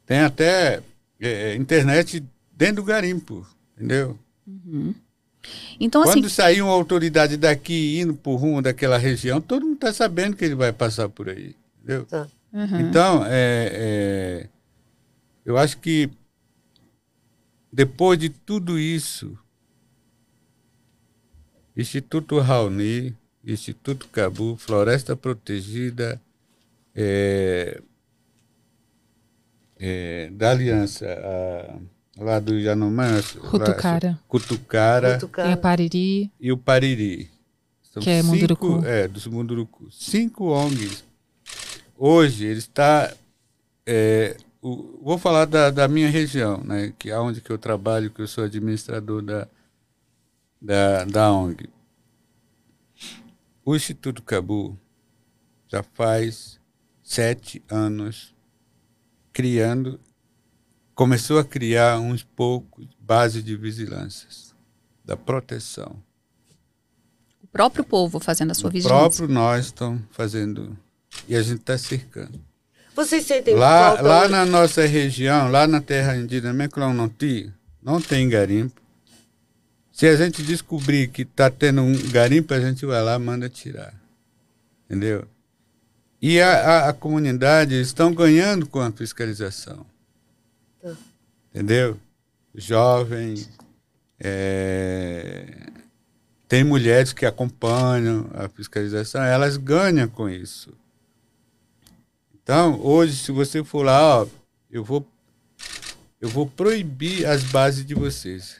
tem 0.05 0.19
até 0.19 0.81
é, 1.19 1.55
internet 1.55 2.23
dentro 2.51 2.77
do 2.77 2.83
garimpo, 2.83 3.45
entendeu? 3.75 4.17
Uhum. 4.47 4.95
Então, 5.79 6.03
Quando 6.03 6.25
assim, 6.25 6.29
sair 6.29 6.61
uma 6.61 6.73
autoridade 6.73 7.37
daqui 7.37 7.99
indo 7.99 8.13
por 8.13 8.35
rumo 8.35 8.61
daquela 8.61 8.97
região, 8.97 9.39
todo 9.39 9.63
mundo 9.63 9.75
está 9.75 9.93
sabendo 9.93 10.35
que 10.35 10.43
ele 10.43 10.55
vai 10.55 10.73
passar 10.73 11.07
por 11.09 11.29
aí. 11.29 11.55
Entendeu? 11.83 12.05
Tá. 12.05 12.27
Uhum. 12.51 12.79
Então, 12.79 13.23
é, 13.25 13.71
é, 13.73 14.49
eu 15.45 15.57
acho 15.57 15.77
que 15.77 16.09
depois 17.71 18.17
de 18.17 18.29
tudo 18.29 18.79
isso, 18.79 19.37
Instituto 21.75 22.39
Raoni, 22.39 23.15
Instituto 23.45 24.07
Cabu, 24.07 24.55
Floresta 24.57 25.15
Protegida, 25.15 26.19
é, 26.95 27.79
é, 29.79 30.29
da 30.31 30.51
Aliança, 30.51 31.05
a, 31.07 31.79
lá 32.17 32.39
do 32.39 32.57
Yanomã, 32.57 33.21
Cutucara. 33.49 34.09
Lá, 34.09 34.19
Cutucara, 34.27 35.13
Cutucara. 35.13 35.45
Tem 35.47 35.53
a 35.53 35.57
Pariri. 35.57 36.31
e 36.39 36.51
o 36.51 36.57
Pariri. 36.57 37.29
São 37.83 38.01
Que 38.01 38.09
é 38.09 38.21
cinco, 38.21 38.33
Munduruku. 38.33 38.85
É, 38.85 39.07
dos 39.07 39.27
Munduruku. 39.27 39.91
Cinco 39.91 40.45
ONGs. 40.51 41.03
Hoje 41.97 42.45
ele 42.45 42.59
está. 42.59 43.13
é, 43.85 44.35
o- 44.61 44.99
vou 45.01 45.17
falar 45.17 45.45
da, 45.45 45.69
da 45.71 45.87
minha 45.87 46.09
região, 46.09 46.61
né, 46.63 46.93
que 46.99 47.09
é 47.09 47.17
onde 47.19 47.39
que 47.41 47.49
eu 47.49 47.57
trabalho, 47.57 48.09
que 48.11 48.21
eu 48.21 48.27
sou 48.27 48.43
administrador 48.43 49.21
da, 49.21 49.47
da, 50.61 51.03
da 51.05 51.31
ONG. 51.31 51.69
O 53.65 53.75
Instituto 53.75 54.21
Cabu 54.23 54.77
já 55.67 55.83
faz 55.83 56.59
sete 57.03 57.63
anos 57.69 58.33
criando, 59.33 59.99
começou 60.97 61.37
a 61.37 61.45
criar 61.45 61.99
uns 61.99 62.23
poucos 62.23 62.87
bases 62.99 63.43
de 63.43 63.55
vigilâncias, 63.55 64.55
da 65.05 65.15
proteção. 65.15 65.95
O 67.41 67.45
próprio 67.45 67.83
povo 67.83 68.19
fazendo 68.19 68.49
a 68.49 68.55
sua 68.55 68.69
O 68.69 68.73
vigilância. 68.73 68.97
próprio 68.99 69.27
nós 69.27 69.67
estamos 69.67 70.01
fazendo. 70.09 70.75
E 71.27 71.35
a 71.35 71.41
gente 71.43 71.59
está 71.59 71.77
cercando. 71.77 72.41
Vocês 72.95 73.27
sentem 73.27 73.53
Lá, 73.53 73.89
falta 73.89 74.01
lá 74.01 74.27
na 74.27 74.43
nossa 74.43 74.87
região, 74.87 75.51
lá 75.51 75.67
na 75.67 75.79
terra 75.79 76.17
indígena 76.17 76.51
Meclonoti, 76.51 77.53
não 77.79 78.01
tem 78.01 78.27
garimpo. 78.27 78.81
Se 79.91 80.07
a 80.07 80.15
gente 80.15 80.41
descobrir 80.41 81.09
que 81.09 81.21
está 81.21 81.51
tendo 81.51 81.83
um 81.83 81.93
garimpo, 82.09 82.55
a 82.55 82.59
gente 82.59 82.87
vai 82.87 83.03
lá 83.03 83.17
e 83.17 83.19
manda 83.19 83.47
tirar. 83.47 83.93
Entendeu? 84.85 85.27
E 86.19 86.41
a, 86.41 86.49
a, 86.49 86.89
a 86.89 86.93
comunidade 86.93 87.79
estão 87.79 88.11
ganhando 88.11 88.65
com 88.65 88.79
a 88.79 88.91
fiscalização. 88.91 89.85
Entendeu? 91.57 91.97
Jovem, 92.53 93.47
é, 94.19 95.71
tem 96.47 96.63
mulheres 96.63 97.11
que 97.13 97.25
acompanham 97.25 98.29
a 98.35 98.47
fiscalização, 98.47 99.23
elas 99.23 99.57
ganham 99.57 100.07
com 100.07 100.29
isso. 100.29 100.71
Então, 102.35 102.79
hoje, 102.79 103.15
se 103.15 103.31
você 103.31 103.63
for 103.63 103.81
lá, 103.81 104.21
ó, 104.21 104.27
eu 104.69 104.83
vou, 104.83 105.03
eu 106.21 106.29
vou 106.29 106.45
proibir 106.45 107.25
as 107.25 107.41
bases 107.43 107.83
de 107.83 107.95
vocês. 107.95 108.57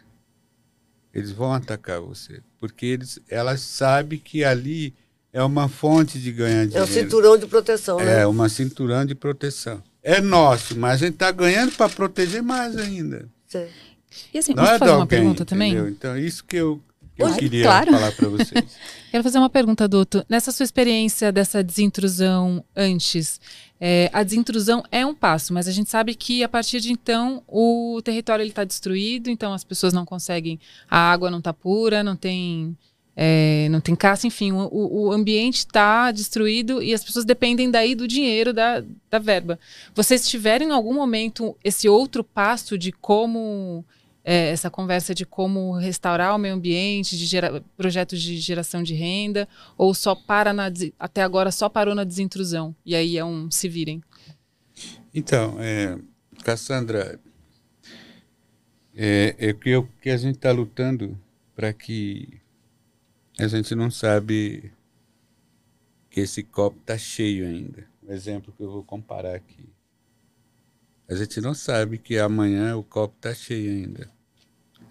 Eles 1.13 1.31
vão 1.31 1.53
atacar 1.53 2.01
você, 2.01 2.41
porque 2.59 2.87
eles, 2.87 3.19
elas 3.29 3.61
sabem 3.61 4.17
que 4.17 4.43
ali 4.43 4.91
é 5.31 5.43
uma 5.43 5.69
fonte 5.69 6.19
de 6.19 6.31
ganhar 6.31 6.61
É 6.63 6.65
o 6.65 6.67
dinheiro. 6.69 6.87
cinturão 6.91 7.37
de 7.37 7.45
proteção, 7.45 7.97
né? 7.97 8.21
É 8.21 8.25
uma 8.27 8.49
cinturão 8.49 9.05
de 9.05 9.13
proteção. 9.13 9.83
É 10.07 10.21
nosso, 10.21 10.79
mas 10.79 10.93
a 10.93 11.05
gente 11.05 11.15
está 11.15 11.29
ganhando 11.31 11.73
para 11.73 11.89
proteger 11.89 12.41
mais 12.41 12.77
ainda. 12.77 13.27
Sim. 13.45 13.65
E 14.33 14.37
assim, 14.37 14.53
Não 14.53 14.63
Posso 14.63 14.75
é 14.75 14.79
fazer 14.79 14.91
uma 14.91 15.01
alguém, 15.01 15.19
pergunta 15.19 15.43
também? 15.43 15.73
entendeu? 15.73 15.89
Então, 15.89 16.17
isso 16.17 16.45
que 16.45 16.55
eu, 16.55 16.81
que 17.13 17.21
eu 17.21 17.35
queria 17.35 17.63
claro. 17.65 17.91
falar 17.91 18.11
para 18.13 18.29
vocês. 18.29 18.65
Quero 19.11 19.21
fazer 19.21 19.37
uma 19.37 19.49
pergunta, 19.49 19.85
Doutor. 19.85 20.25
Nessa 20.29 20.53
sua 20.53 20.63
experiência 20.63 21.29
dessa 21.29 21.61
desintrusão 21.61 22.63
antes, 22.73 23.41
é, 23.81 24.09
a 24.13 24.23
desintrusão 24.23 24.81
é 24.93 25.05
um 25.05 25.13
passo, 25.13 25.53
mas 25.53 25.67
a 25.67 25.71
gente 25.73 25.89
sabe 25.89 26.15
que 26.15 26.41
a 26.41 26.47
partir 26.47 26.79
de 26.79 26.89
então 26.89 27.43
o 27.45 28.01
território 28.01 28.45
está 28.45 28.63
destruído, 28.63 29.29
então 29.29 29.51
as 29.51 29.65
pessoas 29.65 29.91
não 29.91 30.05
conseguem, 30.05 30.57
a 30.89 31.11
água 31.11 31.29
não 31.29 31.39
está 31.39 31.51
pura, 31.51 32.01
não 32.01 32.15
tem, 32.15 32.77
é, 33.19 33.67
não 33.69 33.81
tem 33.81 33.95
caça, 33.95 34.27
enfim, 34.27 34.51
o, 34.51 34.69
o 34.71 35.11
ambiente 35.11 35.57
está 35.57 36.11
destruído 36.11 36.83
e 36.83 36.93
as 36.93 37.03
pessoas 37.03 37.25
dependem 37.25 37.71
daí 37.71 37.95
do 37.95 38.07
dinheiro, 38.07 38.53
da, 38.53 38.83
da 39.09 39.17
verba. 39.17 39.59
Vocês 39.95 40.29
tiveram 40.29 40.67
em 40.67 40.71
algum 40.71 40.93
momento 40.93 41.57
esse 41.63 41.89
outro 41.89 42.23
passo 42.23 42.77
de 42.77 42.91
como 42.91 43.83
é, 44.23 44.49
essa 44.49 44.69
conversa 44.69 45.15
de 45.15 45.25
como 45.25 45.71
restaurar 45.71 46.35
o 46.35 46.37
meio 46.37 46.53
ambiente, 46.53 47.17
de 47.17 47.25
gera, 47.25 47.63
projetos 47.75 48.21
de 48.21 48.37
geração 48.37 48.83
de 48.83 48.93
renda, 48.93 49.49
ou 49.75 49.95
só 49.95 50.13
para 50.13 50.53
na, 50.53 50.71
até 50.99 51.23
agora 51.23 51.49
só 51.49 51.67
parou 51.67 51.95
na 51.95 52.03
desintrusão 52.03 52.75
e 52.85 52.93
aí 52.93 53.17
é 53.17 53.25
um 53.25 53.49
se 53.49 53.67
virem. 53.67 53.99
Então, 55.11 55.55
é, 55.59 55.97
Cassandra, 56.43 57.19
é, 58.95 59.35
é 59.39 59.53
que, 59.53 59.71
eu, 59.71 59.89
que 60.03 60.11
a 60.11 60.17
gente 60.17 60.35
está 60.35 60.51
lutando 60.51 61.17
para 61.55 61.73
que 61.73 62.45
a 63.37 63.47
gente 63.47 63.75
não 63.75 63.91
sabe 63.91 64.71
que 66.09 66.21
esse 66.21 66.41
copo 66.41 66.79
está 66.79 66.97
cheio 66.97 67.45
ainda. 67.45 67.87
Um 68.01 68.11
exemplo 68.11 68.53
que 68.55 68.63
eu 68.63 68.71
vou 68.71 68.83
comparar 68.83 69.35
aqui. 69.35 69.69
A 71.07 71.15
gente 71.15 71.39
não 71.39 71.53
sabe 71.53 71.97
que 71.97 72.17
amanhã 72.17 72.75
o 72.75 72.83
copo 72.83 73.15
está 73.15 73.33
cheio 73.33 73.71
ainda. 73.71 74.09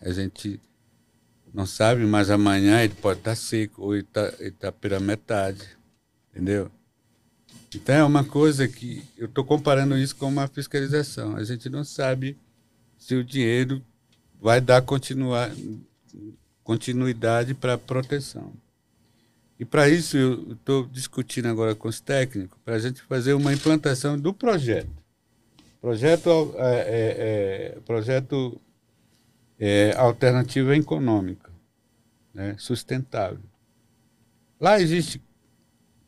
A 0.00 0.10
gente 0.12 0.60
não 1.52 1.66
sabe, 1.66 2.04
mas 2.04 2.30
amanhã 2.30 2.82
ele 2.82 2.94
pode 2.94 3.20
estar 3.20 3.34
seco 3.34 3.82
ou 3.82 3.94
ele 3.94 4.04
está 4.04 4.30
tá 4.58 4.72
pela 4.72 5.00
metade. 5.00 5.76
Entendeu? 6.30 6.70
Então 7.74 7.94
é 7.94 8.04
uma 8.04 8.24
coisa 8.24 8.68
que 8.68 9.02
eu 9.18 9.26
estou 9.26 9.44
comparando 9.44 9.98
isso 9.98 10.14
com 10.16 10.28
uma 10.28 10.46
fiscalização. 10.46 11.36
A 11.36 11.44
gente 11.44 11.68
não 11.68 11.82
sabe 11.82 12.38
se 12.96 13.14
o 13.14 13.24
dinheiro 13.24 13.84
vai 14.40 14.60
dar 14.60 14.82
continuar, 14.82 15.50
continuidade 16.66 17.54
para 17.54 17.78
proteção. 17.78 18.52
E 19.58 19.64
para 19.64 19.88
isso 19.88 20.16
eu 20.16 20.52
estou 20.52 20.84
discutindo 20.86 21.46
agora 21.46 21.76
com 21.76 21.86
os 21.86 22.00
técnicos 22.00 22.58
para 22.64 22.74
a 22.74 22.78
gente 22.80 23.00
fazer 23.02 23.34
uma 23.34 23.54
implantação 23.54 24.18
do 24.18 24.34
projeto. 24.34 24.90
Projeto, 25.80 26.54
é, 26.56 26.74
é, 26.74 27.76
é, 27.76 27.80
projeto 27.86 28.60
é, 29.60 29.94
alternativa 29.96 30.76
econômica, 30.76 31.52
né, 32.34 32.56
sustentável. 32.58 33.38
Lá 34.60 34.80
existe 34.80 35.22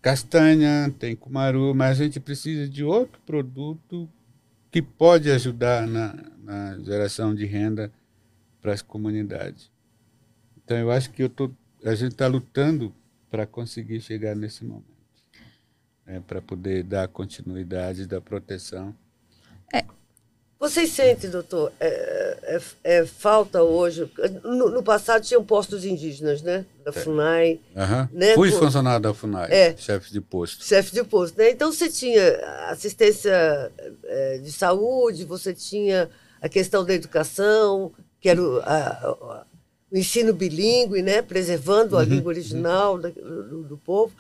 castanha, 0.03 0.93
tem 0.99 1.15
cumaru, 1.15 1.73
mas 1.73 2.01
a 2.01 2.05
gente 2.05 2.19
precisa 2.19 2.69
de 2.69 2.83
outro 2.83 3.21
produto 3.25 4.09
que 4.73 4.83
pode 4.83 5.31
ajudar 5.31 5.87
na, 5.87 6.17
na 6.43 6.79
geração 6.81 7.33
de 7.33 7.47
renda 7.47 7.93
para 8.61 8.73
as 8.73 8.83
comunidades. 8.83 9.71
Então 10.69 10.77
eu 10.77 10.91
acho 10.91 11.09
que 11.13 11.23
eu 11.23 11.31
tô, 11.31 11.51
a 11.83 11.95
gente 11.95 12.13
está 12.13 12.27
lutando 12.27 12.95
para 13.31 13.47
conseguir 13.47 14.03
chegar 14.03 14.37
nesse 14.37 14.67
momento, 14.67 14.85
né, 16.05 16.23
para 16.27 16.43
poder 16.43 16.83
dar 16.83 17.09
continuidade 17.09 18.05
da 18.07 18.21
proteção. 18.21 18.95
Vocês 20.61 20.91
sentem, 20.91 21.31
doutor, 21.31 21.73
é, 21.81 22.59
é- 22.85 22.99
é 22.99 23.07
falta 23.07 23.63
hoje. 23.63 24.11
No, 24.43 24.69
no 24.69 24.83
passado 24.83 25.23
tinham 25.25 25.43
postos 25.43 25.85
indígenas, 25.87 26.43
né? 26.43 26.67
Da 26.85 26.93
FUNAI, 26.93 27.61
Aham. 27.77 28.09
Né, 28.13 28.35
Fui 28.35 28.51
funcionário 28.51 29.01
da 29.01 29.15
FUNAI, 29.15 29.49
É. 29.51 29.77
chefe 29.77 30.13
de 30.13 30.21
posto. 30.21 30.65
chefe 30.65 30.93
de 30.93 31.03
posto, 31.05 31.39
né? 31.39 31.51
Então 31.53 31.73
você 31.73 31.89
tinha 31.89 32.23
assistência 32.71 33.73
é, 34.05 34.39
de 34.39 34.53
saúde, 34.53 35.25
você 35.25 35.55
tinha 35.55 36.11
a 36.43 36.49
questão 36.49 36.85
da 36.85 36.93
educação, 36.93 37.93
que 38.21 38.29
era 38.29 38.43
a- 38.65 39.47
o 39.91 39.97
ensino 39.97 40.33
bilíngue, 40.33 41.03
né? 41.03 41.23
Preservando 41.23 41.97
a 41.97 42.05
língua 42.05 42.29
original 42.31 42.99
da- 42.99 43.09
do, 43.11 43.63
do 43.65 43.77
povo. 43.79 44.13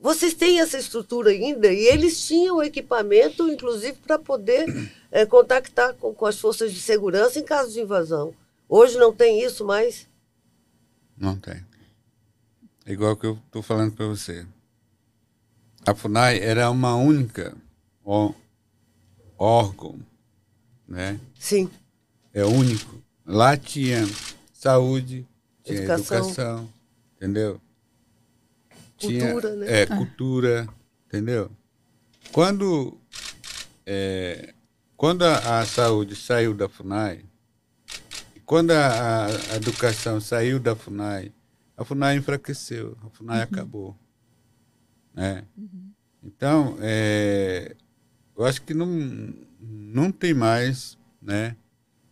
Vocês 0.00 0.32
têm 0.34 0.60
essa 0.60 0.78
estrutura 0.78 1.30
ainda 1.30 1.72
e 1.72 1.86
eles 1.86 2.24
tinham 2.26 2.62
equipamento, 2.62 3.48
inclusive, 3.48 3.98
para 3.98 4.18
poder 4.18 4.66
é, 5.10 5.24
contactar 5.26 5.94
com, 5.94 6.14
com 6.14 6.26
as 6.26 6.38
forças 6.38 6.72
de 6.72 6.80
segurança 6.80 7.38
em 7.38 7.44
caso 7.44 7.72
de 7.72 7.80
invasão. 7.80 8.32
Hoje 8.68 8.96
não 8.98 9.12
tem 9.12 9.42
isso 9.42 9.64
mais. 9.64 10.06
Não 11.16 11.36
tem. 11.36 11.64
É 12.86 12.92
igual 12.92 13.16
que 13.16 13.26
eu 13.26 13.38
estou 13.46 13.62
falando 13.62 13.92
para 13.92 14.06
você. 14.06 14.46
A 15.84 15.94
FUNAI 15.94 16.38
era 16.38 16.70
uma 16.70 16.94
única 16.96 17.56
ó- 18.04 18.32
órgão, 19.38 19.98
né? 20.86 21.18
Sim, 21.38 21.68
É 22.32 22.44
único. 22.44 23.02
Lá 23.26 23.56
tinha 23.56 24.04
saúde, 24.58 25.24
tinha 25.62 25.78
Educação. 25.78 26.16
educação, 26.18 26.68
entendeu? 27.16 27.60
Tinha, 28.96 29.30
Cultura, 29.30 29.54
né? 29.54 29.66
É, 29.82 29.86
cultura, 29.86 30.68
entendeu? 31.06 31.50
Quando, 32.32 32.98
é, 33.86 34.52
quando 34.96 35.22
a, 35.22 35.60
a 35.60 35.64
saúde 35.64 36.16
saiu 36.16 36.52
da 36.54 36.68
FUNAI, 36.68 37.24
quando 38.44 38.72
a, 38.72 39.26
a- 39.26 39.56
educação 39.56 40.20
saiu 40.20 40.58
da 40.58 40.74
FUNAI, 40.74 41.32
a 41.76 41.84
FUNAI 41.84 42.16
enfraqueceu, 42.16 42.98
a 43.06 43.10
FUNAI 43.10 43.42
acabou. 43.42 43.96
Né? 45.14 45.44
Então, 46.20 46.76
é, 46.80 47.76
eu 48.36 48.44
acho 48.44 48.60
que 48.62 48.74
não, 48.74 48.88
não 49.60 50.10
tem 50.10 50.34
mais 50.34 50.98
né, 51.22 51.56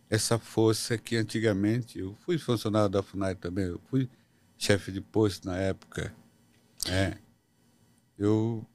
essa 0.09 0.37
força 0.39 0.97
que 0.97 1.15
antigamente. 1.15 1.99
Eu 1.99 2.15
fui 2.25 2.37
funcionário 2.37 2.89
da 2.89 3.03
FUNAI 3.03 3.35
também, 3.35 3.65
eu 3.65 3.79
fui 3.89 4.07
chefe 4.57 4.91
de 4.91 5.01
posto 5.01 5.47
na 5.47 5.57
época. 5.57 6.13
É. 6.89 7.13
Eu 8.17 8.65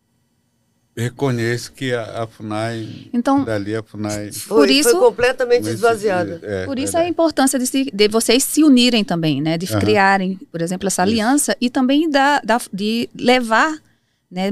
reconheço 0.96 1.72
que 1.72 1.92
a, 1.94 2.22
a 2.22 2.26
FUNAI, 2.26 3.08
Então, 3.12 3.44
dali 3.44 3.74
a 3.74 3.82
FUNAI... 3.82 4.30
Foi, 4.32 4.56
Por 4.58 4.70
isso- 4.70 4.90
foi 4.90 5.00
completamente 5.00 5.66
esvaziada. 5.68 6.38
é, 6.42 6.66
Por 6.66 6.78
isso 6.78 6.92
verdade. 6.92 7.06
a 7.06 7.08
importância 7.08 7.58
de, 7.58 7.66
se- 7.66 7.90
de 7.92 8.08
vocês 8.08 8.44
se 8.44 8.62
unirem 8.62 9.02
também, 9.02 9.40
né? 9.40 9.56
De 9.56 9.66
criarem, 9.66 10.36
por 10.50 10.60
exemplo, 10.60 10.86
essa 10.86 11.00
aliança 11.02 11.56
e 11.60 11.70
também 11.70 12.10
da, 12.10 12.40
da- 12.40 12.60
de 12.72 13.08
levar, 13.18 13.74
né? 14.30 14.50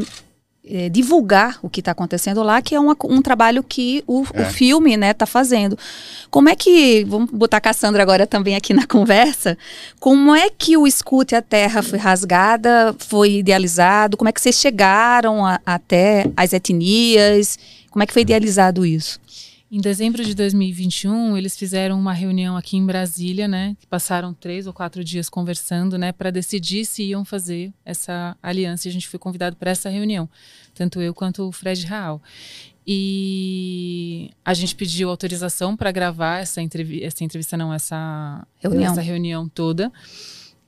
Eh, 0.64 0.88
divulgar 0.90 1.58
o 1.62 1.70
que 1.70 1.80
está 1.80 1.92
acontecendo 1.92 2.42
lá, 2.42 2.60
que 2.60 2.74
é 2.74 2.80
uma- 2.80 2.96
um 3.04 3.22
trabalho 3.22 3.62
que 3.62 4.04
o, 4.06 4.20
o 4.22 4.26
É. 4.34 4.44
filme 4.44 4.96
né, 4.96 5.12
está 5.12 5.24
fazendo. 5.26 5.76
Como 6.30 6.48
é 6.48 6.54
que, 6.54 7.04
vamos 7.04 7.30
botar 7.30 7.56
a 7.56 7.60
Cassandra 7.60 8.02
agora 8.02 8.26
também 8.26 8.54
aqui 8.54 8.72
na 8.74 8.86
conversa, 8.86 9.56
como 9.98 10.34
é 10.34 10.50
que 10.50 10.76
o 10.76 10.86
Escute 10.86 11.34
a 11.34 11.40
Terra 11.42 11.82
foi 11.82 11.98
rasgada, 11.98 12.94
foi 12.98 13.36
idealizado, 13.38 14.16
como 14.16 14.28
é 14.28 14.32
que 14.32 14.40
vocês 14.40 14.56
chegaram 14.56 15.44
a- 15.46 15.60
até 15.64 16.26
as 16.36 16.52
etnias, 16.52 17.58
como 17.90 18.02
é 18.02 18.06
que 18.06 18.12
foi 18.12 18.22
idealizado 18.22 18.84
isso? 18.84 19.18
Em 19.72 19.80
dezembro 19.80 20.24
de 20.24 20.34
2021, 20.34 21.36
eles 21.36 21.56
fizeram 21.56 21.96
uma 21.96 22.12
reunião 22.12 22.56
aqui 22.56 22.76
em 22.76 22.84
Brasília, 22.84 23.46
né? 23.46 23.76
que 23.78 23.86
Passaram 23.86 24.34
três 24.34 24.66
ou 24.66 24.72
quatro 24.72 25.04
dias 25.04 25.28
conversando, 25.28 25.96
né? 25.96 26.10
Para 26.10 26.32
decidir 26.32 26.84
se 26.84 27.04
iam 27.04 27.24
fazer 27.24 27.72
essa 27.84 28.36
aliança. 28.42 28.88
E 28.88 28.90
a 28.90 28.92
gente 28.92 29.06
foi 29.06 29.20
convidado 29.20 29.54
para 29.54 29.70
essa 29.70 29.88
reunião, 29.88 30.28
tanto 30.74 31.00
eu 31.00 31.14
quanto 31.14 31.46
o 31.46 31.52
Fred 31.52 31.86
Raal. 31.86 32.20
E 32.84 34.32
a 34.44 34.54
gente 34.54 34.74
pediu 34.74 35.08
autorização 35.08 35.76
para 35.76 35.92
gravar 35.92 36.40
essa 36.40 36.60
entrevista, 36.60 37.06
essa 37.06 37.22
entrevista 37.22 37.56
não, 37.56 37.72
essa 37.72 38.44
Reunião. 38.58 38.90
essa 38.90 39.00
reunião 39.00 39.48
toda. 39.48 39.92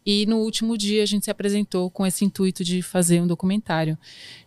E 0.05 0.27
no 0.27 0.39
último 0.39 0.77
dia 0.77 1.03
a 1.03 1.07
gente 1.07 1.25
se 1.25 1.31
apresentou 1.31 1.89
com 1.89 2.05
esse 2.05 2.25
intuito 2.25 2.65
de 2.65 2.83
fazer 2.83 3.21
um 3.21 3.27
documentário 3.27 3.97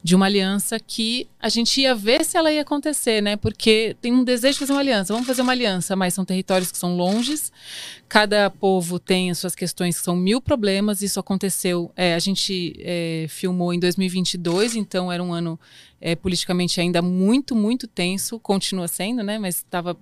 de 0.03 0.13
uma 0.13 0.25
aliança 0.25 0.77
que 0.79 1.27
a 1.39 1.47
gente 1.47 1.79
ia 1.79 1.95
ver 1.95 2.25
se 2.25 2.37
ela 2.37 2.51
ia 2.51 2.61
acontecer, 2.61 3.21
né? 3.21 3.37
Porque 3.37 3.95
tem 4.01 4.11
um 4.11 4.23
desejo 4.23 4.53
de 4.53 4.59
fazer 4.59 4.73
uma 4.73 4.81
aliança. 4.81 5.13
Vamos 5.13 5.27
fazer 5.27 5.41
uma 5.41 5.53
aliança, 5.53 5.95
mas 5.95 6.13
são 6.13 6.25
territórios 6.25 6.71
que 6.71 6.77
são 6.77 6.97
longes. 6.97 7.53
Cada 8.09 8.49
povo 8.49 8.99
tem 8.99 9.31
as 9.31 9.37
suas 9.37 9.55
questões 9.55 9.97
que 9.97 10.03
são 10.03 10.15
mil 10.15 10.41
problemas. 10.41 11.01
Isso 11.01 11.19
aconteceu. 11.19 11.89
é, 11.95 12.15
a 12.15 12.19
gente 12.19 12.75
é, 12.79 13.25
filmou 13.29 13.73
em 13.73 13.79
2022, 13.79 14.75
então 14.75 15.09
era 15.09 15.23
um 15.23 15.33
ano 15.33 15.57
é, 16.01 16.15
politicamente 16.15 16.81
ainda 16.81 17.01
muito, 17.01 17.55
muito 17.55 17.87
tenso. 17.87 18.37
Continua 18.39 18.89
sendo, 18.89 19.23
né? 19.23 19.39
Mas 19.39 19.55
estava 19.55 19.93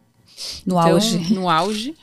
No 0.65 0.79
então, 0.79 0.79
auge. 0.79 1.33
No 1.33 1.47
auge. 1.47 1.95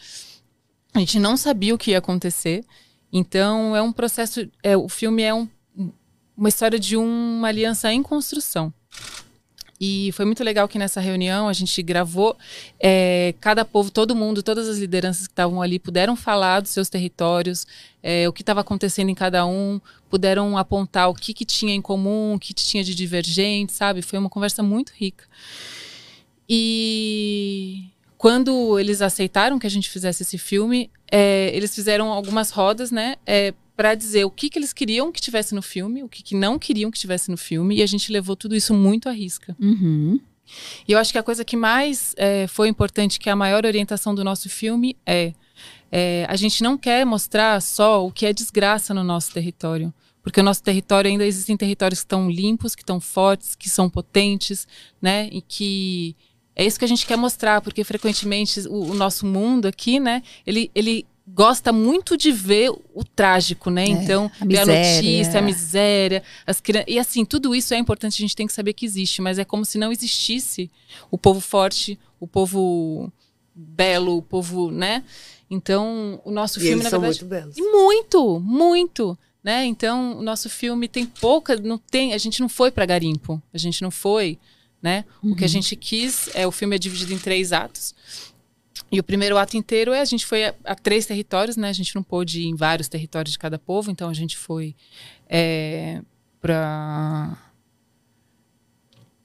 A 0.95 1.01
gente 1.01 1.19
não 1.19 1.37
sabia 1.37 1.75
o 1.75 1.79
que 1.79 1.91
ia 1.91 1.99
acontecer. 1.99 2.65
Então, 3.13 3.75
é 3.75 3.83
um 3.83 3.93
processo. 3.93 4.49
É, 4.63 4.77
o 4.77 4.89
filme 4.89 5.23
é 5.23 5.35
um- 5.35 5.49
uma 6.37 6.49
história 6.49 6.79
de 6.79 6.97
uma 6.97 7.49
aliança 7.49 7.93
em 7.93 8.03
construção. 8.03 8.73
E 9.83 10.13
foi 10.13 10.27
muito 10.27 10.45
legal 10.45 10.69
que 10.69 10.79
nessa 10.79 11.01
reunião 11.01 11.49
a 11.49 11.55
gente 11.55 11.83
gravou. 11.83 12.37
é, 12.79 13.35
cada 13.41 13.65
povo, 13.65 13.91
todo 13.91 14.15
mundo, 14.15 14.43
todas 14.43 14.69
as 14.69 14.79
lideranças 14.79 15.27
que 15.27 15.33
estavam 15.33 15.61
ali 15.63 15.79
puderam 15.79 16.15
falar 16.17 16.61
dos 16.61 16.71
seus 16.71 16.89
territórios, 16.91 17.67
é, 18.03 18.29
o 18.29 18.33
que 18.33 18.43
estava 18.43 18.61
acontecendo 18.61 19.09
em 19.09 19.15
cada 19.15 19.47
um, 19.47 19.81
puderam 20.11 20.57
apontar 20.59 21.09
o 21.09 21.15
que, 21.15 21.33
que 21.33 21.45
tinha 21.47 21.75
em 21.75 21.81
comum, 21.81 22.35
o 22.35 22.39
que 22.39 22.53
tinha 22.53 22.85
de 22.85 22.95
divergente, 22.95 23.73
sabe? 23.73 24.03
Foi 24.03 24.19
uma 24.19 24.29
conversa 24.31 24.63
muito 24.63 24.93
rica. 24.95 25.25
E 26.49 27.85
quando 28.21 28.79
eles 28.79 29.01
aceitaram 29.01 29.59
que 29.59 29.67
a 29.67 29.71
gente 29.71 29.89
fizesse 29.89 30.23
esse 30.23 30.37
filme, 30.37 30.91
é, 31.11 31.51
eles 31.57 31.75
fizeram 31.75 32.13
algumas 32.13 32.51
rodas, 32.51 32.91
né? 32.91 33.17
É, 33.25 33.55
para 33.75 33.95
dizer 33.95 34.27
o 34.27 34.31
que, 34.31 34.51
que 34.51 34.59
eles 34.59 34.75
queriam 34.75 35.11
que 35.11 35.23
tivesse 35.23 35.55
no 35.55 35.63
filme, 35.63 36.03
o 36.03 36.09
que, 36.09 36.23
que 36.23 36.35
não 36.35 36.59
queriam 36.59 36.91
que 36.91 36.99
tivesse 36.99 37.31
no 37.31 37.39
filme, 37.39 37.77
e 37.77 37.83
a 37.83 37.87
gente 37.87 38.13
levou 38.13 38.37
tudo 38.37 38.55
isso 38.55 38.75
muito 38.75 39.09
à 39.09 39.13
risca. 39.13 39.57
Uhum. 39.59 40.21
E 40.87 40.93
eu 40.93 40.99
acho 40.99 41.13
que 41.13 41.17
a 41.17 41.23
coisa 41.23 41.47
que 41.47 41.57
mais 41.57 42.15
é, 42.19 42.47
foi 42.47 42.69
importante, 42.69 43.19
que 43.19 43.31
é 43.31 43.33
a 43.33 43.37
maior 43.37 43.65
orientação 43.65 44.15
do 44.15 44.23
nosso 44.23 44.51
filme, 44.51 44.99
é, 45.07 45.33
é, 45.91 46.27
a 46.29 46.37
gente 46.37 46.63
não 46.63 46.77
quer 46.77 47.07
mostrar 47.07 47.59
só 47.63 48.07
o 48.07 48.13
que 48.13 48.27
é 48.27 48.35
desgraça 48.35 48.93
no 48.93 49.03
nosso 49.03 49.33
território. 49.33 49.91
Porque 50.23 50.41
o 50.41 50.43
nosso 50.45 50.63
território 50.63 51.11
ainda 51.11 51.25
existem 51.25 51.57
territórios 51.57 52.01
que 52.01 52.05
estão 52.05 52.31
limpos, 52.31 52.75
que 52.75 52.83
estão 52.83 53.01
fortes, 53.01 53.55
que 53.55 53.71
são 53.71 53.89
potentes, 53.89 54.69
né? 55.01 55.31
E 55.33 55.41
que 55.41 56.15
é 56.61 56.67
isso 56.67 56.79
que 56.79 56.85
a 56.85 56.89
gente 56.89 57.07
quer 57.07 57.17
mostrar, 57.17 57.63
porque 57.63 57.83
frequentemente 57.85 58.61
o, 58.69 58.91
o 58.91 58.95
nosso 58.95 59.25
mundo 59.25 59.67
aqui, 59.67 59.99
né? 59.99 60.23
Ele, 60.47 60.71
ele 60.75 61.07
gosta 61.27 61.73
muito 61.73 62.19
de 62.19 62.31
ver 62.31 62.71
o 62.71 63.03
trágico, 63.03 63.71
né? 63.71 63.87
então, 63.87 64.31
a 64.39 64.45
ver 64.45 64.59
a 64.59 64.67
miséria. 64.67 64.95
notícia, 64.95 65.39
a 65.39 65.43
miséria, 65.43 66.23
as 66.47 66.61
crianças. 66.61 66.93
E 66.93 66.99
assim, 66.99 67.25
tudo 67.25 67.55
isso 67.55 67.73
é 67.73 67.79
importante, 67.79 68.15
a 68.15 68.23
gente 68.23 68.37
tem 68.37 68.47
que 68.47 68.53
saber 68.53 68.75
que 68.75 68.85
existe, 68.85 69.23
mas 69.23 69.39
é 69.39 69.45
como 69.45 69.65
se 69.65 69.79
não 69.79 69.91
existisse 69.91 70.71
o 71.11 71.17
povo 71.17 71.41
forte, 71.41 71.99
o 72.19 72.27
povo 72.27 73.11
belo, 73.55 74.19
o 74.19 74.23
povo, 74.23 74.71
né? 74.71 75.03
Então, 75.51 76.21
o 76.27 76.31
nosso 76.31 76.59
E 76.59 76.63
filme, 76.63 76.75
eles 76.75 76.85
na 76.85 76.91
são 76.91 77.01
verdade. 77.01 77.25
muito 77.25 77.31
belos. 77.31 77.57
E 77.57 77.63
muito, 77.63 78.41
muito. 78.41 79.19
Né? 79.43 79.65
Então, 79.65 80.19
o 80.19 80.23
nosso 80.23 80.51
filme 80.51 80.87
tem 80.87 81.07
pouca. 81.07 81.57
Não 81.57 81.79
tem, 81.79 82.13
a 82.13 82.19
gente 82.19 82.39
não 82.41 82.49
foi 82.49 82.71
para 82.71 82.85
garimpo. 82.85 83.43
A 83.53 83.57
gente 83.59 83.81
não 83.81 83.91
foi. 83.91 84.39
Né? 84.83 85.05
O 85.23 85.37
que 85.37 85.45
a 85.45 85.49
gente 85.49 85.77
quis 85.77 86.31
é 86.35 86.47
o 86.47 86.51
filme 86.51 86.75
é 86.75 86.79
dividido 86.79 87.13
em 87.13 87.19
três 87.19 87.53
atos. 87.53 87.95
E 88.91 88.99
o 88.99 89.05
primeiro 89.05 89.37
ato 89.37 89.57
inteiro 89.57 89.93
é 89.93 90.01
a 90.01 90.05
gente 90.05 90.25
foi 90.25 90.47
a, 90.47 90.55
a 90.65 90.75
três 90.75 91.07
territórios, 91.07 91.57
né? 91.57 91.69
A 91.69 91.73
gente 91.73 91.95
não 91.95 92.03
pôde 92.03 92.41
ir 92.41 92.47
em 92.47 92.57
vários 92.57 92.89
territórios 92.89 93.33
de 93.33 93.39
cada 93.39 93.59
povo, 93.59 93.91
então 93.91 94.09
a 94.09 94.15
gente 94.15 94.37
foi 94.37 94.75
é, 95.29 96.01
para 96.41 97.37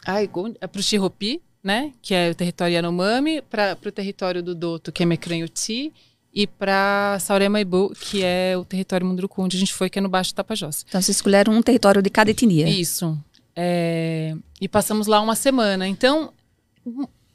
Ai, 0.06 0.28
para 0.28 0.80
o 0.80 0.84
Xiropi, 0.84 1.42
né? 1.64 1.92
Que 2.02 2.14
é 2.14 2.30
o 2.30 2.36
território 2.36 2.76
Yanomami, 2.76 3.42
para 3.42 3.78
o 3.84 3.92
território 3.92 4.44
do 4.44 4.54
Doto, 4.54 4.92
que 4.92 5.02
é 5.02 5.06
Mecranhuti, 5.06 5.92
e 6.32 6.46
para 6.46 7.18
Sauremaibu, 7.20 7.94
que 8.00 8.22
é 8.24 8.56
o 8.56 8.64
território 8.64 9.08
Munduruku, 9.08 9.42
onde 9.42 9.58
a 9.58 9.60
gente 9.60 9.74
foi, 9.74 9.90
que 9.90 9.98
é 9.98 10.02
no 10.02 10.10
Baixo 10.10 10.36
Tapajós. 10.36 10.86
Então, 10.88 11.02
vocês 11.02 11.18
escolheram 11.18 11.54
um 11.54 11.62
território 11.64 12.04
de 12.04 12.10
cada 12.10 12.30
etnia. 12.30 12.70
Isso. 12.70 13.18
É, 13.56 14.36
e 14.60 14.68
passamos 14.68 15.08
lá 15.08 15.22
uma 15.22 15.36
semana. 15.36 15.88
Então, 15.88 16.34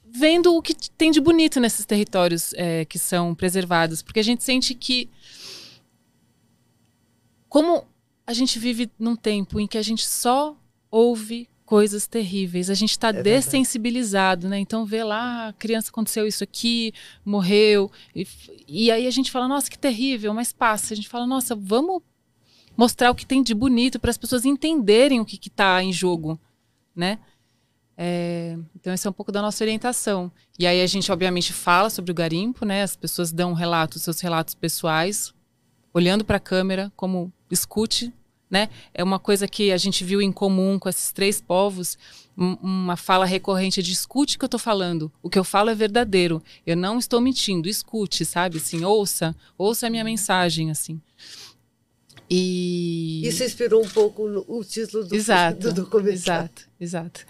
vendo 0.04 0.54
o 0.54 0.62
que 0.62 0.74
tem 0.90 1.10
de 1.10 1.20
bonito 1.20 1.60
nesses 1.60 1.86
territórios 1.86 2.52
é, 2.54 2.84
que 2.84 2.98
são 2.98 3.34
preservados, 3.34 4.02
porque 4.02 4.20
a 4.20 4.24
gente 4.24 4.44
sente 4.44 4.74
que 4.74 5.08
como 7.48 7.84
a 8.26 8.32
gente 8.32 8.58
vive 8.58 8.90
num 8.98 9.16
tempo 9.16 9.58
em 9.58 9.66
que 9.66 9.76
a 9.76 9.82
gente 9.82 10.06
só 10.06 10.56
ouve 10.90 11.48
coisas 11.64 12.06
terríveis, 12.06 12.68
a 12.68 12.74
gente 12.74 12.90
está 12.90 13.08
É 13.08 13.22
dessensibilizado, 13.22 14.48
né? 14.48 14.58
Então 14.58 14.84
vê 14.84 15.04
lá, 15.04 15.48
a 15.48 15.52
criança 15.52 15.90
aconteceu 15.90 16.26
isso 16.26 16.42
aqui, 16.42 16.92
morreu, 17.24 17.90
e, 18.14 18.26
e 18.66 18.90
aí 18.90 19.06
a 19.06 19.10
gente 19.10 19.30
fala, 19.30 19.46
nossa, 19.46 19.70
que 19.70 19.78
terrível, 19.78 20.34
mas 20.34 20.52
passa. 20.52 20.94
A 20.94 20.96
gente 20.96 21.08
fala, 21.08 21.26
nossa, 21.26 21.54
vamos 21.54 22.02
mostrar 22.80 23.10
o 23.10 23.14
que 23.14 23.26
tem 23.26 23.42
de 23.42 23.52
bonito 23.52 24.00
para 24.00 24.10
as 24.10 24.16
pessoas 24.16 24.46
entenderem 24.46 25.20
o 25.20 25.24
que 25.26 25.38
está 25.48 25.82
em 25.82 25.92
jogo, 25.92 26.40
né? 26.96 27.18
É, 27.94 28.56
então, 28.74 28.90
esse 28.94 29.06
é 29.06 29.10
um 29.10 29.12
pouco 29.12 29.30
da 29.30 29.42
nossa 29.42 29.62
orientação. 29.62 30.32
E 30.58 30.66
aí 30.66 30.80
a 30.80 30.86
gente, 30.86 31.12
obviamente, 31.12 31.52
fala 31.52 31.90
sobre 31.90 32.10
o 32.10 32.14
garimpo, 32.14 32.64
né? 32.64 32.82
As 32.82 32.96
pessoas 32.96 33.32
dão 33.32 33.52
relatos, 33.52 34.00
seus 34.00 34.18
relatos 34.20 34.54
pessoais, 34.54 35.34
olhando 35.92 36.24
para 36.24 36.38
a 36.38 36.40
câmera, 36.40 36.90
como 36.96 37.30
escute, 37.50 38.10
né? 38.48 38.70
É 38.94 39.04
uma 39.04 39.18
coisa 39.18 39.46
que 39.46 39.70
a 39.70 39.76
gente 39.76 40.02
viu 40.02 40.22
em 40.22 40.32
comum 40.32 40.78
com 40.78 40.88
esses 40.88 41.12
três 41.12 41.38
povos, 41.38 41.98
um- 42.34 42.54
uma 42.62 42.96
fala 42.96 43.26
recorrente 43.26 43.82
de 43.82 43.92
escute 43.92 44.36
o 44.36 44.38
que 44.38 44.44
eu 44.46 44.46
estou 44.46 44.58
falando. 44.58 45.12
O 45.22 45.28
que 45.28 45.38
eu 45.38 45.44
falo 45.44 45.68
é 45.68 45.74
verdadeiro. 45.74 46.42
Eu 46.66 46.78
não 46.78 46.98
estou 46.98 47.20
mentindo. 47.20 47.68
Escute, 47.68 48.24
sabe? 48.24 48.56
Assim, 48.56 48.82
ouça, 48.86 49.36
ouça 49.58 49.86
a 49.86 49.90
minha 49.90 50.02
mensagem, 50.02 50.70
assim. 50.70 50.98
E 52.30 53.22
Isso 53.26 53.42
inspirou 53.42 53.84
um 53.84 53.88
pouco 53.88 54.22
o 54.46 54.64
título 54.64 55.04
do, 55.04 55.14
exato, 55.14 55.58
do 55.72 55.82
documentário. 55.82 56.48
Exato, 56.48 56.62
exato. 56.80 57.26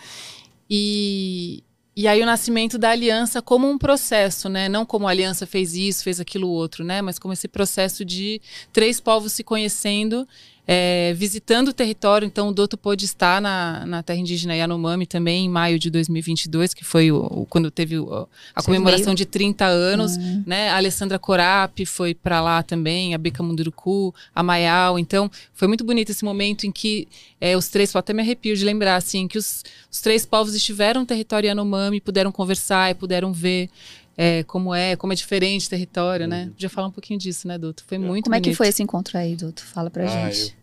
E, 0.68 1.64
e 1.96 2.06
aí 2.06 2.22
o 2.22 2.26
nascimento 2.26 2.76
da 2.76 2.90
aliança 2.90 3.40
como 3.40 3.68
um 3.68 3.78
processo, 3.78 4.48
né? 4.48 4.68
Não 4.68 4.84
como 4.84 5.08
a 5.08 5.10
aliança 5.10 5.46
fez 5.46 5.74
isso, 5.74 6.04
fez 6.04 6.20
aquilo 6.20 6.48
outro, 6.48 6.84
né? 6.84 7.00
Mas 7.00 7.18
como 7.18 7.32
esse 7.32 7.48
processo 7.48 8.04
de 8.04 8.42
três 8.72 9.00
povos 9.00 9.32
se 9.32 9.42
conhecendo, 9.42 10.28
é, 10.72 11.12
visitando 11.14 11.68
o 11.68 11.72
território. 11.72 12.24
Então 12.24 12.48
o 12.48 12.52
Doto 12.52 12.76
pôde 12.78 13.04
estar 13.04 13.40
na, 13.42 13.84
na 13.84 14.04
terra 14.04 14.20
indígena 14.20 14.54
Yanomami 14.54 15.04
também 15.04 15.46
em 15.46 15.48
maio 15.48 15.80
de 15.80 15.90
2022, 15.90 16.72
que 16.72 16.84
foi 16.84 17.10
o, 17.10 17.16
o- 17.18 17.46
quando 17.46 17.72
teve 17.72 17.98
o- 17.98 18.04
a 18.12 18.26
Vocês 18.54 18.66
comemoração 18.66 19.12
de 19.12 19.26
30 19.26 19.66
anos, 19.66 20.16
né? 20.46 20.68
A 20.70 20.76
Alessandra 20.76 21.18
Corap 21.18 21.84
foi 21.86 22.14
para 22.14 22.40
lá 22.40 22.62
também, 22.62 23.14
a 23.14 23.18
Beca 23.18 23.42
Munduruku, 23.42 24.14
a 24.32 24.44
Maial. 24.44 24.96
Então, 24.96 25.28
foi 25.52 25.66
muito 25.66 25.82
bonito 25.82 26.10
esse 26.10 26.24
momento 26.24 26.64
em 26.68 26.70
que 26.70 27.08
é, 27.40 27.56
os 27.56 27.66
três, 27.68 27.96
até 27.96 28.12
me 28.12 28.22
arrepio 28.22 28.54
de 28.54 28.64
lembrar, 28.64 28.94
assim, 28.94 29.26
que 29.26 29.38
os, 29.38 29.64
os 29.90 30.00
três 30.00 30.24
povos 30.24 30.54
estiveram 30.54 31.00
no 31.00 31.06
território 31.06 31.48
Yanomami, 31.48 32.00
puderam 32.00 32.30
conversar 32.30 32.92
e 32.92 32.94
puderam 32.94 33.32
ver 33.32 33.68
é, 34.16 34.42
como 34.44 34.72
é, 34.74 34.94
como 34.96 35.12
é 35.12 35.16
diferente 35.16 35.66
o 35.66 35.70
território, 35.70 36.28
né? 36.28 36.46
Podia 36.52 36.68
falar 36.68 36.88
um 36.88 36.90
pouquinho 36.92 37.18
disso, 37.18 37.48
né, 37.48 37.56
Doutor? 37.58 37.82
Foi 37.88 37.96
muito 37.98 38.24
Como 38.24 38.34
é 38.36 38.38
que 38.38 38.44
bonito. 38.44 38.56
foi 38.58 38.68
esse 38.68 38.82
encontro 38.82 39.16
aí, 39.18 39.34
Duto? 39.34 39.64
Fala 39.64 39.88
pra 39.90 40.04
Ah, 40.04 40.30
gente. 40.30 40.54
Eu 40.54 40.59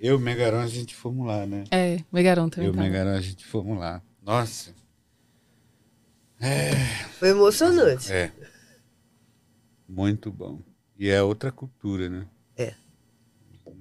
e 0.00 0.10
o 0.12 0.18
Megarão, 0.18 0.60
a 0.60 0.66
gente 0.66 0.94
fomos 0.94 1.26
lá, 1.26 1.46
né? 1.46 1.64
É, 1.70 1.98
Megarão 2.12 2.48
também. 2.48 2.68
Eu 2.68 2.74
e 2.74 2.76
o. 2.76 2.80
Megarão, 2.80 3.12
a 3.12 3.20
gente 3.20 3.44
fomos 3.44 3.78
lá. 3.78 4.02
Nossa. 4.22 4.74
Foi 7.18 7.30
emocionante. 7.30 8.12
É. 8.12 8.32
Muito 9.88 10.30
bom. 10.30 10.60
E 10.98 11.08
é 11.08 11.22
outra 11.22 11.50
cultura, 11.50 12.08
né? 12.08 12.26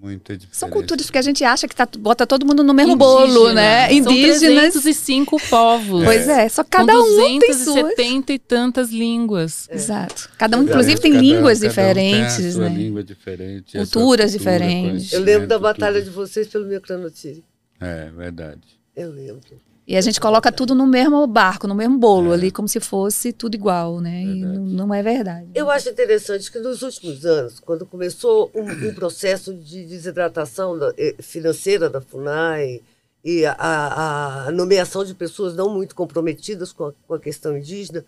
É. 0.01 0.05
Muita 0.05 0.37
diferença. 0.37 0.59
São 0.59 0.69
culturas 0.69 1.09
que 1.09 1.17
a 1.17 1.21
gente 1.21 1.43
acha 1.43 1.67
que 1.67 1.75
tá, 1.75 1.87
bota 1.99 2.25
todo 2.27 2.45
mundo 2.45 2.63
no 2.63 2.73
mesmo 2.73 2.93
Indígena. 2.93 3.15
bolo, 3.17 3.53
né? 3.53 3.87
São 3.87 4.11
Indígenas. 4.11 4.73
305 4.73 5.37
povos. 5.49 6.03
Pois 6.03 6.27
é, 6.27 6.47
só 6.49 6.63
cada 6.63 6.93
com 6.93 6.99
um 6.99 7.39
tem 7.39 7.53
suas. 7.53 7.75
270 7.75 8.33
e 8.33 8.39
tantas 8.39 8.89
línguas. 8.91 9.67
Exato. 9.71 10.29
Cada 10.37 10.57
um, 10.57 10.63
inclusive, 10.63 10.99
tem 11.01 11.11
Cada- 11.11 11.21
línguas 11.23 11.59
cada 11.59 11.71
um 11.71 11.73
tem 11.75 11.83
a 11.83 12.27
diferentes, 12.27 12.53
sua 12.53 12.69
né? 12.69 12.77
língua 12.77 13.03
diferente. 13.03 13.77
Culturas 13.77 13.91
cultura, 13.91 14.27
diferentes. 14.27 15.13
Eu 15.13 15.21
lembro 15.21 15.47
da 15.47 15.57
batalha 15.59 15.99
de 16.01 16.07
tudo. 16.09 16.15
vocês 16.15 16.47
pelo 16.47 16.65
Micronotiri. 16.65 17.43
É, 17.81 18.09
verdade. 18.15 18.61
Eu 18.95 19.11
lembro. 19.11 19.41
E 19.87 19.95
a 19.95 20.01
gente 20.01 20.19
coloca 20.19 20.51
tudo 20.51 20.75
no 20.75 20.85
mesmo 20.85 21.25
barco, 21.25 21.65
no 21.65 21.73
mesmo 21.73 21.97
bolo 21.97 22.33
ali, 22.33 22.51
como 22.51 22.67
se 22.67 22.77
fosse 22.79 23.31
tudo 23.31 23.55
igual, 23.55 24.01
né? 24.01 24.21
E 24.21 24.41
não, 24.41 24.65
não 24.87 24.93
é 24.93 25.01
verdade. 25.01 25.47
Eu 25.55 25.69
acho 25.71 25.87
interessante 25.89 26.51
que 26.51 26.59
nos 26.59 26.81
últimos 26.81 27.25
anos, 27.25 27.61
quando 27.61 27.85
começou 27.85 28.51
um, 28.53 28.89
um 28.89 28.93
processo 28.93 29.53
de 29.53 29.85
desidratação 29.85 30.77
da- 30.77 30.93
eh, 30.97 31.15
financeira 31.19 31.89
da 31.89 32.01
FUNAI 32.01 32.81
e 33.23 33.45
a, 33.45 33.53
a- 33.57 34.47
a 34.47 34.51
nomeação 34.51 35.05
de 35.05 35.13
pessoas 35.13 35.55
não 35.55 35.69
muito 35.73 35.95
comprometidas 35.95 36.73
com 36.73 36.87
a, 36.87 36.93
com 37.07 37.13
a 37.13 37.19
questão 37.19 37.57
indígena, 37.57 38.03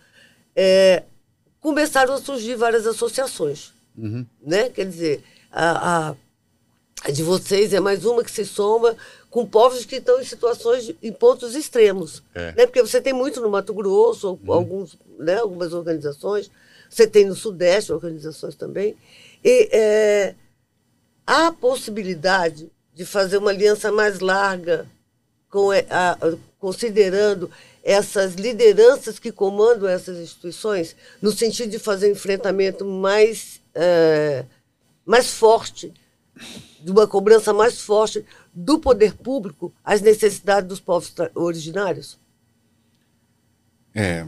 eh, 0.54 1.04
começaram 1.62 2.14
a 2.14 2.18
surgir 2.18 2.56
várias 2.56 2.86
associações. 2.86 3.72
Uhum. 3.98 4.26
Né? 4.46 4.68
Quer 4.70 4.86
dizer, 4.86 5.24
a, 5.50 6.10
a- 7.10 7.12
de 7.12 7.24
vocês 7.24 7.74
é 7.74 7.80
mais 7.80 8.06
uma 8.06 8.24
que 8.24 8.32
se 8.32 8.46
soma 8.46 8.96
com 9.30 9.46
povos 9.46 9.86
que 9.86 9.98
estão 9.98 10.20
em 10.20 10.24
situações, 10.24 10.94
em 11.02 11.12
pontos 11.12 11.56
extremos. 11.56 12.24
É. 12.34 12.54
Né? 12.54 12.66
Porque 12.66 12.82
você 12.82 13.00
tem 13.02 13.14
muito 13.14 13.42
no 13.42 13.50
Mato 13.50 13.74
Grosso, 13.74 14.40
alguns, 14.48 14.98
né, 15.20 15.36
algumas 15.40 15.74
organizações, 15.74 16.50
você 16.90 17.06
tem 17.06 17.26
no 17.26 17.36
Sudeste 17.36 17.92
organizações 17.94 18.56
também. 18.56 18.96
E 19.44 19.70
é, 19.72 20.36
há 21.26 21.48
a 21.48 21.52
possibilidade 21.52 22.72
de 22.94 23.06
fazer 23.06 23.38
uma 23.38 23.52
aliança 23.52 23.92
mais 23.92 24.20
larga, 24.20 24.88
com, 25.50 25.72
é, 25.72 25.86
a- 25.90 26.18
considerando 26.60 27.50
essas 27.84 28.34
lideranças 28.34 29.18
que 29.20 29.32
comandam 29.32 29.88
essas 29.88 30.18
instituições, 30.18 30.96
no 31.22 31.32
sentido 31.32 31.70
de 31.72 31.80
fazer 31.80 32.08
um 32.08 32.12
enfrentamento 32.12 32.84
mais, 32.86 33.62
é, 33.74 34.44
mais 35.06 35.30
forte, 35.32 35.94
de 36.82 36.92
uma 36.92 37.08
cobrança 37.08 37.54
mais 37.54 37.82
forte 37.82 38.26
do 38.54 38.80
poder 38.80 39.14
público 39.14 39.74
às 39.84 40.02
necessidades 40.02 40.68
dos 40.68 40.80
povos 40.80 41.14
originários? 41.36 42.20
É, 43.94 44.26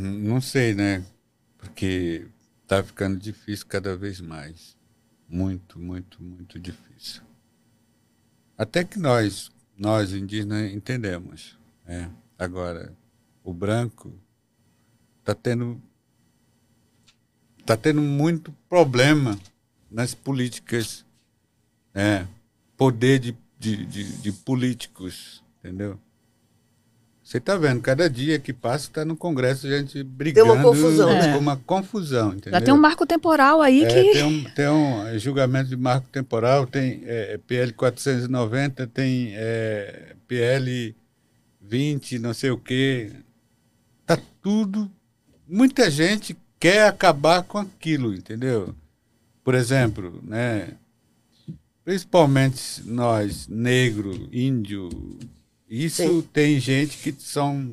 não 0.00 0.40
sei, 0.40 0.74
né? 0.74 1.04
Porque 1.58 2.26
tá 2.66 2.82
ficando 2.82 3.18
difícil 3.18 3.66
cada 3.66 3.96
vez 3.96 4.20
mais. 4.20 4.76
Muito, 5.28 5.78
muito, 5.78 6.22
muito 6.22 6.58
difícil. 6.58 7.22
Até 8.56 8.84
que 8.84 8.98
nós, 8.98 9.50
nós 9.76 10.12
indígenas, 10.12 10.72
entendemos. 10.72 11.58
Né? 11.84 12.10
Agora, 12.38 12.96
o 13.42 13.52
branco 13.52 14.12
está 15.20 15.34
tendo, 15.34 15.80
tá 17.64 17.76
tendo 17.76 18.00
muito 18.00 18.52
problema 18.68 19.38
nas 19.90 20.14
políticas, 20.14 21.04
né? 21.94 22.26
poder 22.76 23.18
de, 23.18 23.36
de, 23.58 23.84
de, 23.86 24.04
de 24.18 24.32
políticos, 24.32 25.42
entendeu? 25.58 25.98
Você 27.32 27.38
está 27.38 27.56
vendo, 27.56 27.80
cada 27.80 28.10
dia 28.10 28.38
que 28.38 28.52
passa 28.52 28.88
está 28.88 29.04
no 29.04 29.16
Congresso 29.16 29.66
a 29.66 29.78
gente 29.78 30.02
brigando. 30.02 30.60
confusão, 30.62 31.08
né? 31.08 31.32
com 31.32 31.38
uma 31.38 31.56
confusão, 31.56 32.28
entendeu? 32.34 32.58
Já 32.58 32.60
tem 32.60 32.74
um 32.74 32.80
marco 32.80 33.06
temporal 33.06 33.62
aí 33.62 33.84
É, 33.84 33.88
que. 33.88 34.12
tem, 34.12 34.24
um, 34.24 34.44
tem 34.50 34.68
um 34.68 35.06
é, 35.06 35.18
julgamento 35.18 35.70
de 35.70 35.76
marco 35.76 36.06
temporal, 36.08 36.66
tem 36.66 37.02
é, 37.06 37.38
PL 37.46 37.72
490, 37.72 38.86
tem 38.88 39.32
é, 39.34 40.14
PL 40.28 40.94
20, 41.62 42.18
não 42.18 42.34
sei 42.34 42.50
o 42.50 42.58
quê. 42.58 43.12
Tá 44.04 44.18
tudo. 44.42 44.90
Muita 45.48 45.90
gente 45.90 46.36
quer 46.60 46.86
acabar 46.86 47.44
com 47.44 47.56
aquilo, 47.56 48.12
entendeu? 48.12 48.74
Por 49.42 49.54
exemplo, 49.54 50.20
né? 50.22 50.68
Principalmente 51.84 52.82
nós, 52.84 53.48
negro, 53.48 54.28
índio, 54.32 54.88
isso 55.68 56.02
Sim. 56.02 56.28
tem 56.32 56.60
gente 56.60 56.96
que 56.98 57.14
são 57.18 57.72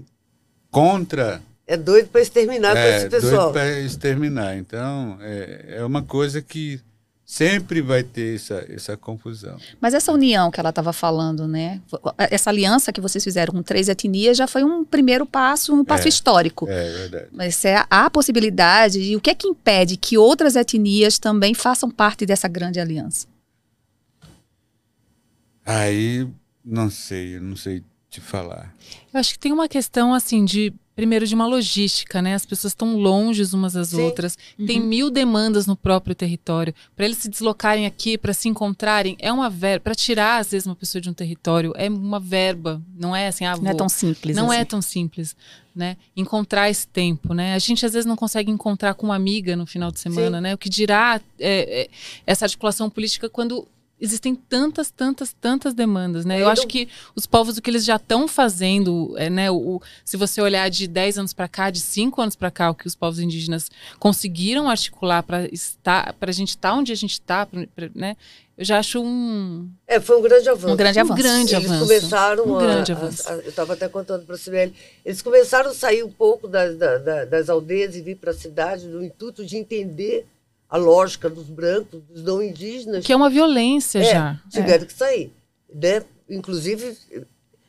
contra 0.72 1.41
É 1.67 1.78
doido 1.78 2.10
para 2.10 2.22
exterminar 2.22 2.76
é, 2.76 2.98
esse 2.98 3.10
pessoal. 3.10 3.52
para 3.52 3.80
exterminar. 3.80 4.58
Então, 4.58 5.17
é, 5.22 5.76
é 5.78 5.86
uma 5.86 6.02
coisa 6.02 6.41
que 6.41 6.80
sempre 7.24 7.80
vai 7.80 8.02
ter 8.02 8.36
essa, 8.38 8.65
essa 8.69 8.98
confusão. 8.98 9.56
Mas 9.80 9.93
essa 9.93 10.12
união 10.12 10.50
que 10.50 10.60
ela 10.60 10.69
estava 10.69 10.91
falando, 10.91 11.48
né? 11.48 11.80
Essa 12.17 12.50
aliança 12.50 12.91
que 12.91 13.00
vocês 13.00 13.24
fizeram 13.24 13.54
com 13.54 13.62
três 13.62 13.88
etnias 13.88 14.36
já 14.36 14.48
foi 14.48 14.63
um 14.63 14.84
primeiro 14.84 15.28
passo, 15.28 15.72
um 15.76 15.86
passo 15.86 16.08
É. 16.08 16.10
histórico. 16.10 16.67
É 16.67 16.91
verdade. 16.91 17.28
Mas 17.32 17.63
é 17.63 17.86
a 17.88 18.10
possibilidade 18.10 19.00
e 19.00 19.15
o 19.15 19.22
que 19.22 19.30
é 19.30 19.36
que 19.36 19.48
impede 19.48 19.95
que 19.95 20.17
outras 20.17 20.56
etnias 20.56 21.19
também 21.19 21.54
façam 21.54 21.91
parte 21.91 22.26
dessa 22.26 22.48
grande 22.48 22.80
aliança? 22.80 23.28
Aí, 25.71 26.27
não 26.65 26.89
sei, 26.89 27.36
eu 27.36 27.41
não 27.41 27.55
sei 27.55 27.84
te 28.10 28.19
falar. 28.19 28.73
Eu 29.13 29.19
acho 29.19 29.34
que 29.34 29.39
tem 29.39 29.51
uma 29.51 29.67
questão, 29.67 30.15
assim, 30.15 30.43
de. 30.43 30.73
Primeiro, 30.95 31.25
de 31.25 31.34
uma 31.36 31.45
logística, 31.47 32.21
né? 32.21 32.34
As 32.34 32.45
pessoas 32.45 32.71
estão 32.71 32.97
longe 32.97 33.41
umas 33.53 33.71
das 33.73 33.89
Sim. 33.89 34.01
outras. 34.01 34.38
Tem 34.67 34.82
mil 34.82 35.10
demandas 35.10 35.65
no 35.65 35.73
próprio 35.75 36.13
território. 36.13 36.73
Para 36.93 37.05
eles 37.05 37.19
se 37.19 37.29
deslocarem 37.29 37.86
aqui, 37.86 38.17
para 38.17 38.34
se 38.34 38.49
encontrarem, 38.49 39.15
é 39.19 39.32
uma 39.32 39.49
verba. 39.49 39.82
Para 39.84 39.95
tirar, 39.95 40.39
às 40.39 40.51
vezes, 40.51 40.65
uma 40.65 40.75
pessoa 40.75 41.01
de 41.01 41.10
um 41.10 41.13
território, 41.13 41.71
é 41.77 41.88
uma 41.88 42.19
verba. 42.19 42.82
Não 42.97 43.15
é 43.15 43.27
assim, 43.27 43.45
ah, 43.45 43.55
Não 43.55 43.63
é 43.67 43.69
vou- 43.69 43.77
tão 43.77 43.88
simples. 43.88 44.36
Não 44.36 44.51
assim. 44.51 44.60
é 44.60 44.65
tão 44.65 44.82
simples, 44.82 45.36
né? 45.73 45.95
Encontrar 46.17 46.69
esse 46.69 46.86
tempo, 46.88 47.34
né? 47.34 47.53
A 47.53 47.60
gente 47.60 47.86
às 47.86 47.93
vezes 47.93 48.05
não 48.05 48.17
consegue 48.17 48.51
encontrar 48.51 48.93
com 48.95 49.05
uma 49.05 49.15
amiga 49.15 49.55
no 49.55 49.65
final 49.65 49.91
de 49.91 49.99
semana, 50.01 50.38
Sim. 50.39 50.43
né? 50.43 50.53
O 50.53 50.58
que 50.58 50.67
dirá 50.67 51.21
é, 51.39 51.84
é, 51.84 51.89
essa 52.27 52.43
articulação 52.43 52.89
política 52.89 53.29
quando 53.29 53.65
existem 54.01 54.33
tantas, 54.35 54.89
tantas, 54.89 55.33
tantas 55.33 55.73
demandas, 55.73 56.25
né? 56.25 56.35
Eu 56.35 56.47
Ainda- 56.47 56.51
acho 56.53 56.67
que 56.67 56.88
os 57.15 57.25
povos 57.25 57.57
o 57.57 57.62
que 57.62 57.69
eles 57.69 57.83
já 57.85 57.97
estão 57.97 58.27
fazendo, 58.27 59.13
é, 59.17 59.29
né? 59.29 59.51
O, 59.51 59.81
se 60.05 60.15
você 60.17 60.41
olhar 60.41 60.69
de 60.69 60.88
10 60.88 61.17
anos 61.17 61.33
para 61.33 61.47
cá, 61.47 61.69
de 61.69 61.79
5 61.79 62.21
anos 62.21 62.35
para 62.35 62.49
cá, 62.51 62.69
o 62.69 62.75
que 62.75 62.88
os 62.88 62.95
povos 62.95 63.19
indígenas 63.19 63.69
conseguiram 63.99 64.69
articular 64.69 65.21
para 65.23 65.47
estar, 65.53 66.13
para 66.13 66.29
a 66.29 66.33
gente 66.33 66.49
estar 66.49 66.73
onde 66.73 66.91
a 66.91 66.95
gente 66.95 67.13
está, 67.13 67.47
né? 67.93 68.15
Eu 68.57 68.65
já 68.65 68.77
acho 68.79 69.01
um, 69.01 69.69
É, 69.88 70.01
foi 70.01 70.17
um 70.17 70.21
grande 70.21 70.49
avanço. 70.49 70.73
Um 70.73 70.75
grande 70.75 70.99
um 70.99 71.01
avanço. 71.03 71.21
grande 71.23 71.55
Eles 71.55 71.65
avanço. 71.71 71.85
começaram 71.88 72.45
um 72.45 72.55
a, 72.57 72.59
grande 72.62 72.91
a- 72.91 72.95
avanço. 72.95 73.29
a- 73.29 73.35
eu 73.35 73.49
estava 73.49 73.71
até 73.73 73.88
contando 73.88 74.25
para 74.25 74.35
a 74.35 74.38
Sibeli, 74.38 74.73
eles 75.05 75.21
começaram 75.21 75.71
a 75.71 75.73
sair 75.73 76.03
um 76.03 76.12
pouco 76.12 76.45
das, 76.45 76.75
da- 76.77 76.97
da- 76.97 77.23
das 77.25 77.49
aldeias 77.49 77.95
e 77.95 78.01
vir 78.01 78.15
para 78.17 78.31
a 78.31 78.33
cidade 78.33 78.85
no 78.85 79.01
intuito 79.01 79.45
de 79.45 79.55
entender 79.55 80.27
a 80.69 80.77
lógica 80.77 81.29
dos 81.29 81.45
brancos, 81.47 82.01
dos 82.03 82.21
não 82.23 82.41
indígenas. 82.41 83.05
que 83.05 83.12
é 83.12 83.15
uma 83.15 83.29
violência 83.29 83.99
É, 83.99 84.03
já. 84.03 84.41
tiveram 84.49 84.86
que 84.86 84.93
sair. 84.93 85.34
Né? 85.73 86.03
Inclusive, 86.29 86.95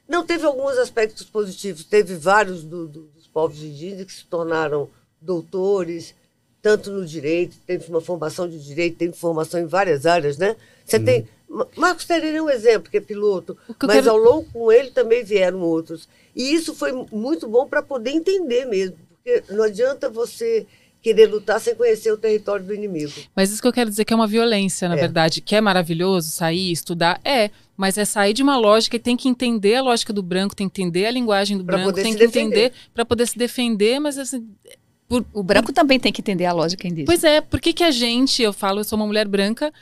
não 0.08 0.24
teve 0.26 0.44
alguns 0.44 0.76
aspectos 0.78 1.24
positivos, 1.24 1.84
teve 1.84 2.14
vários 2.14 2.62
do- 2.62 2.86
do- 2.88 3.02
dos 3.14 3.26
povos 3.26 3.62
indígenas 3.62 4.04
que 4.06 4.12
se 4.12 4.24
tornaram 4.26 4.88
doutores, 5.20 6.14
tanto 6.62 6.90
no 6.90 7.06
direito, 7.06 7.56
teve 7.66 7.88
uma 7.88 8.00
formação 8.00 8.48
de 8.48 8.58
direito, 8.62 8.98
teve 8.98 9.14
formação 9.14 9.60
em 9.60 9.66
várias 9.66 10.04
áreas, 10.04 10.36
né? 10.36 10.56
Você 10.84 10.98
tem. 11.00 11.26
Ma- 11.48 11.66
Marcos 11.76 12.04
Pereira 12.04 12.38
é 12.38 12.42
um 12.42 12.50
exemplo, 12.50 12.90
que 12.90 12.98
é 12.98 13.00
piloto, 13.00 13.56
que 13.78 13.86
mas 13.86 13.96
quero- 13.96 14.10
ao 14.10 14.16
longo 14.18 14.46
com 14.52 14.70
ele 14.70 14.90
também 14.90 15.24
vieram 15.24 15.60
outros. 15.62 16.08
E 16.36 16.52
isso 16.52 16.74
foi 16.74 16.92
muito 17.10 17.48
bom 17.48 17.66
para 17.66 17.82
poder 17.82 18.10
entender 18.10 18.66
mesmo, 18.66 18.96
porque 19.08 19.42
não 19.52 19.64
adianta 19.64 20.08
você 20.08 20.66
querer 21.02 21.26
lutar 21.26 21.60
sem 21.60 21.74
conhecer 21.74 22.12
o 22.12 22.16
território 22.16 22.64
do 22.64 22.74
inimigo. 22.74 23.12
Mas 23.34 23.50
isso 23.50 23.62
que 23.62 23.66
eu 23.68 23.72
quero 23.72 23.88
dizer 23.90 24.04
que 24.04 24.12
é 24.12 24.16
uma 24.16 24.26
violência, 24.26 24.88
na 24.88 24.96
É. 24.96 25.00
verdade. 25.00 25.40
Que 25.40 25.56
é 25.56 25.60
maravilhoso 25.60 26.30
sair, 26.30 26.70
estudar, 26.70 27.20
é. 27.24 27.50
Mas 27.76 27.96
é 27.96 28.04
sair 28.04 28.34
de 28.34 28.42
uma 28.42 28.58
lógica 28.58 28.96
e 28.96 28.98
tem 28.98 29.16
que 29.16 29.26
entender 29.28 29.76
a 29.76 29.82
lógica 29.82 30.12
do 30.12 30.22
branco, 30.22 30.54
tem 30.54 30.68
que 30.68 30.82
entender 30.82 31.06
a 31.06 31.10
linguagem 31.10 31.56
do 31.56 31.64
Pra 31.64 31.78
branco, 31.78 31.94
tem 31.94 32.12
que 32.12 32.18
defender. 32.18 32.66
entender 32.66 32.72
para 32.92 33.04
poder 33.06 33.26
se 33.26 33.38
defender, 33.38 33.98
mas 33.98 34.18
assim. 34.18 34.46
Por- 35.10 35.26
O 35.34 35.42
branco 35.42 35.72
também 35.72 35.98
tem 35.98 36.12
que 36.12 36.20
entender 36.22 36.46
a 36.46 36.52
lógica 36.52 36.86
indígena. 36.86 37.06
Pois 37.06 37.24
é, 37.24 37.40
por 37.40 37.60
que, 37.60 37.72
que 37.72 37.82
a 37.84 37.90
gente, 37.90 38.40
eu 38.42 38.52
falo, 38.52 38.78
eu 38.80 38.84
sou 38.84 38.96
uma 38.96 39.06
mulher 39.06 39.26
branca, 39.26 39.72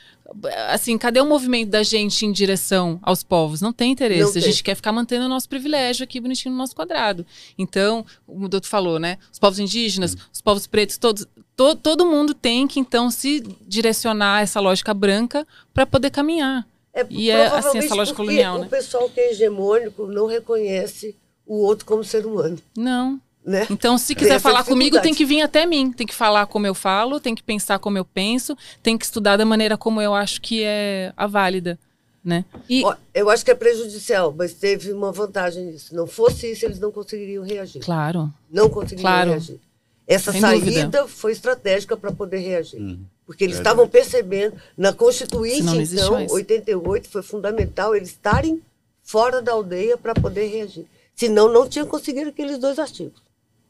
assim, 0.69 0.97
cadê 0.97 1.21
o 1.21 1.25
movimento 1.25 1.69
da 1.69 1.83
gente 1.83 2.25
em 2.25 2.31
direção 2.31 2.99
aos 3.03 3.21
povos? 3.23 3.61
Não 3.61 3.71
tem 3.71 3.91
interesse. 3.91 4.21
Não 4.23 4.29
a 4.29 4.33
tem. 4.33 4.41
gente 4.41 4.63
quer 4.63 4.75
ficar 4.75 4.91
mantendo 4.91 5.25
o 5.25 5.29
nosso 5.29 5.47
privilégio 5.47 6.03
aqui 6.03 6.19
bonitinho 6.19 6.51
no 6.51 6.57
nosso 6.57 6.75
quadrado. 6.75 7.25
Então, 7.57 8.03
o 8.27 8.47
doutor 8.47 8.67
falou, 8.67 8.97
né? 8.99 9.17
Os 9.31 9.37
povos 9.37 9.59
indígenas, 9.59 10.17
os 10.33 10.41
povos 10.41 10.65
pretos, 10.65 10.97
todos, 10.97 11.27
to- 11.55 11.75
todo 11.75 12.05
mundo 12.07 12.33
tem 12.33 12.67
que, 12.67 12.79
então, 12.79 13.11
se 13.11 13.39
direcionar 13.67 14.37
a 14.37 14.41
essa 14.41 14.59
lógica 14.59 14.93
branca 14.95 15.45
para 15.73 15.85
poder 15.85 16.09
caminhar. 16.09 16.67
É, 16.91 17.05
E 17.09 17.29
é, 17.29 17.45
assim, 17.47 17.77
essa 17.77 17.93
lógica 17.93 18.15
porque 18.17 18.31
colonial, 18.31 18.57
o 18.57 18.61
né? 18.61 18.67
pessoal 18.67 19.07
que 19.09 19.19
é 19.19 19.31
hegemônico 19.31 20.07
não 20.07 20.25
reconhece 20.25 21.15
o 21.45 21.55
outro 21.63 21.85
como 21.85 22.03
ser 22.03 22.25
humano, 22.25 22.57
Não. 22.75 23.19
Né? 23.45 23.65
Então, 23.69 23.97
se 23.97 24.07
Tem 24.07 24.17
quiser 24.17 24.35
essa 24.35 24.49
falar 24.49 24.63
comigo, 24.63 25.01
tem 25.01 25.13
que 25.13 25.25
vir 25.25 25.41
até 25.41 25.65
mim. 25.65 25.91
Tem 25.91 26.05
que 26.05 26.13
falar 26.13 26.45
como 26.45 26.67
eu 26.67 26.75
falo, 26.75 27.19
tem 27.19 27.33
que 27.33 27.41
pensar 27.43 27.79
como 27.79 27.97
eu 27.97 28.05
penso, 28.05 28.55
tem 28.83 28.97
que 28.97 29.05
estudar 29.05 29.37
da 29.37 29.45
maneira 29.45 29.77
como 29.77 30.01
eu 30.01 30.13
acho 30.13 30.41
que 30.41 30.63
é 30.63 31.13
a 31.17 31.25
válida, 31.25 31.79
né? 32.23 32.45
E 32.69 32.83
eu 33.13 33.29
acho 33.29 33.43
que 33.45 33.51
é 33.51 33.55
prejudicial, 33.55 34.33
mas 34.37 34.53
teve 34.53 34.91
uma 34.91 35.11
vantagem 35.11 35.65
nisso. 35.65 35.95
Não 35.95 36.05
fosse 36.05 36.51
isso, 36.51 36.65
eles 36.65 36.79
não 36.79 36.91
conseguiriam 36.91 37.43
reagir. 37.43 37.81
Claro. 37.81 38.31
Não 38.51 38.69
conseguiriam 38.69 39.01
Claro. 39.09 39.29
reagir. 39.31 39.59
Essa 40.05 40.31
Sem 40.31 40.41
saída 40.41 40.65
dúvida. 40.65 41.07
foi 41.07 41.31
estratégica 41.31 41.95
para 41.95 42.11
poder 42.11 42.39
reagir. 42.39 42.79
Uhum. 42.81 42.99
Porque 43.27 43.43
eles 43.43 43.57
Verdade. 43.57 43.75
estavam 43.75 43.87
percebendo, 43.87 44.55
na 44.75 44.91
Constituinte, 44.91 45.61
então, 45.93 46.13
mais. 46.13 46.31
88, 46.31 47.07
foi 47.07 47.21
fundamental 47.21 47.95
eles 47.95 48.09
estarem 48.09 48.59
fora 49.03 49.39
da 49.39 49.51
aldeia 49.51 49.97
para 49.97 50.15
poder 50.15 50.47
reagir. 50.47 50.85
Senão, 51.15 51.47
não 51.51 51.69
tinha 51.69 51.85
conseguido 51.85 52.29
aqueles 52.31 52.57
dois 52.57 52.79
artigos. 52.79 53.21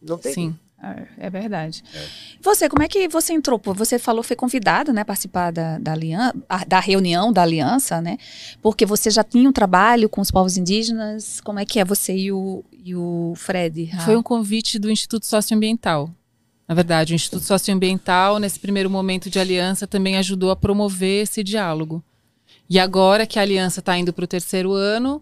Não 0.02 0.18
tem 0.18 0.34
Sim. 0.34 0.56
É, 0.82 1.28
é 1.28 1.30
verdade. 1.30 1.84
Você, 2.42 2.70
como 2.70 2.82
é 2.84 2.88
que 2.88 3.08
você 3.10 3.34
entrou? 3.34 3.60
Você 3.76 4.00
falou, 4.00 4.24
foi 4.24 4.36
convidado, 4.38 4.94
né, 4.94 5.02
a 5.02 5.06
participar 5.06 5.52
da, 5.52 5.78
da, 5.78 5.92
aliança, 5.92 6.34
da 6.66 6.80
reunião 6.80 7.34
da 7.34 7.42
aliança, 7.42 8.00
né? 8.02 8.18
Porque 8.62 8.86
você 8.86 9.10
já 9.12 9.22
tinha 9.24 9.50
um 9.50 9.52
trabalho 9.52 10.08
com 10.08 10.22
os 10.22 10.32
povos 10.32 10.56
indígenas. 10.56 11.42
Como 11.42 11.60
é 11.60 11.66
que 11.66 11.80
é 11.82 11.86
você 11.86 12.16
e 12.16 12.32
o, 12.32 12.64
e 12.72 12.96
o 12.96 13.34
Fred? 13.36 13.90
Ah, 13.94 14.00
Foi 14.06 14.16
um 14.16 14.24
convite 14.24 14.80
do 14.80 14.90
Instituto 14.90 15.26
Socioambiental. 15.26 16.10
Na 16.66 16.74
verdade, 16.76 17.14
o 17.14 17.16
Instituto 17.16 17.44
Socioambiental, 17.44 18.40
nesse 18.40 18.58
primeiro 18.60 18.90
momento 18.90 19.30
de 19.30 19.38
aliança, 19.38 19.86
também 19.86 20.16
ajudou 20.18 20.50
a 20.50 20.56
promover 20.56 21.24
esse 21.24 21.44
diálogo. 21.44 22.02
E 22.70 22.80
agora 22.80 23.26
que 23.28 23.38
a 23.38 23.42
aliança 23.42 23.82
está 23.82 23.98
indo 23.98 24.14
para 24.14 24.24
o 24.24 24.28
terceiro 24.28 24.72
ano, 24.72 25.22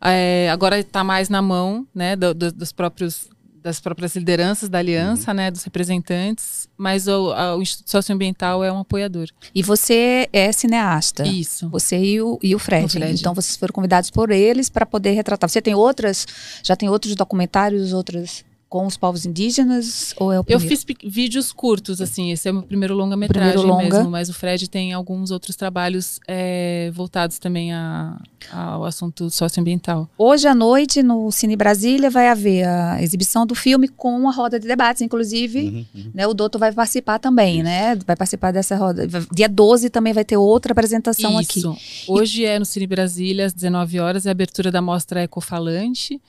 é, 0.00 0.48
agora 0.50 0.78
está 0.78 1.02
mais 1.04 1.28
na 1.28 1.42
mão 1.42 1.86
né, 1.94 2.14
do- 2.16 2.32
do- 2.32 2.52
dos 2.52 2.70
próprios, 2.72 3.28
das 3.66 3.80
próprias 3.80 4.14
lideranças 4.14 4.68
da 4.68 4.78
aliança, 4.78 5.34
né, 5.34 5.50
dos 5.50 5.64
representantes, 5.64 6.68
mas 6.76 7.08
o, 7.08 7.32
a- 7.32 7.56
o 7.56 7.62
Instituto 7.62 7.90
Socioambiental 7.90 8.62
é 8.62 8.72
um 8.72 8.78
apoiador. 8.78 9.28
E 9.54 9.62
você 9.62 10.28
é 10.32 10.52
cineasta. 10.52 11.26
Isso. 11.26 11.68
Você 11.68 11.98
e 11.98 12.22
o, 12.22 12.38
e 12.42 12.54
o 12.54 12.58
Fred. 12.58 12.86
O 12.86 12.88
Fred. 12.88 13.18
Então 13.20 13.34
vocês 13.34 13.56
foram 13.56 13.72
convidados 13.72 14.08
por 14.10 14.30
eles 14.30 14.68
para 14.70 14.86
poder 14.86 15.10
retratar. 15.12 15.50
Você 15.50 15.60
tem 15.60 15.74
outras, 15.74 16.26
já 16.62 16.76
tem 16.76 16.88
outros 16.88 17.14
documentários, 17.16 17.92
outras 17.92 18.44
com 18.80 18.86
os 18.86 18.96
povos 18.96 19.24
indígenas 19.24 20.14
ou 20.18 20.32
é 20.32 20.36
o 20.36 20.40
Eu 20.40 20.44
primeiro? 20.44 20.68
fiz 20.68 20.84
pe- 20.84 20.96
vídeos 21.08 21.52
curtos, 21.52 22.00
assim, 22.00 22.30
esse 22.30 22.46
é 22.48 22.50
o 22.50 22.54
meu 22.54 22.62
primeiro 22.62 22.94
longa-metragem 22.94 23.64
longa. 23.64 23.82
mesmo, 23.84 24.10
mas 24.10 24.28
o 24.28 24.34
Fred 24.34 24.68
tem 24.68 24.92
alguns 24.92 25.30
outros 25.30 25.56
trabalhos 25.56 26.20
é, 26.28 26.90
voltados 26.94 27.38
também 27.38 27.72
a- 27.72 28.18
ao 28.52 28.84
assunto 28.84 29.30
socioambiental. 29.30 30.08
Hoje 30.18 30.46
à 30.46 30.54
noite, 30.54 31.02
no 31.02 31.30
Cine 31.32 31.56
Brasília, 31.56 32.10
vai 32.10 32.28
haver 32.28 32.64
a 32.66 33.02
exibição 33.02 33.46
do 33.46 33.54
filme 33.54 33.88
com 33.88 34.16
uma 34.16 34.32
roda 34.32 34.60
de 34.60 34.68
debates, 34.68 35.02
inclusive. 35.02 35.60
Uhum, 35.60 35.86
uhum. 35.94 36.10
Né, 36.14 36.26
o 36.26 36.34
Doutor 36.34 36.58
vai 36.58 36.72
participar 36.72 37.18
também, 37.18 37.62
né? 37.62 37.96
Vai 38.06 38.14
participar 38.16 38.52
dessa 38.52 38.76
roda. 38.76 39.06
Dia 39.32 39.48
12 39.48 39.90
também 39.90 40.12
vai 40.12 40.24
ter 40.24 40.36
outra 40.36 40.72
apresentação 40.72 41.38
aqui. 41.38 41.58
Isso. 41.60 41.76
Hoje 42.08 42.44
é 42.44 42.58
no 42.58 42.64
Cine 42.64 42.86
Brasília, 42.86 43.46
às 43.46 43.52
19 43.52 43.98
horas, 43.98 44.26
é 44.26 44.28
a 44.28 44.32
abertura 44.32 44.70
da 44.70 44.80
mostra 44.82 45.22
Ecofalante, 45.22 46.20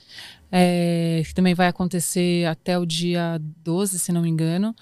é, 0.52 1.22
que 1.26 1.34
também 1.34 1.54
vai 1.54 1.68
acontecer 1.68 2.46
até 2.46 2.78
o 2.78 2.86
dia 2.86 3.40
12, 3.64 4.00
se 4.00 4.12
não 4.12 4.22
me 4.22 4.30
engano. 4.30 4.76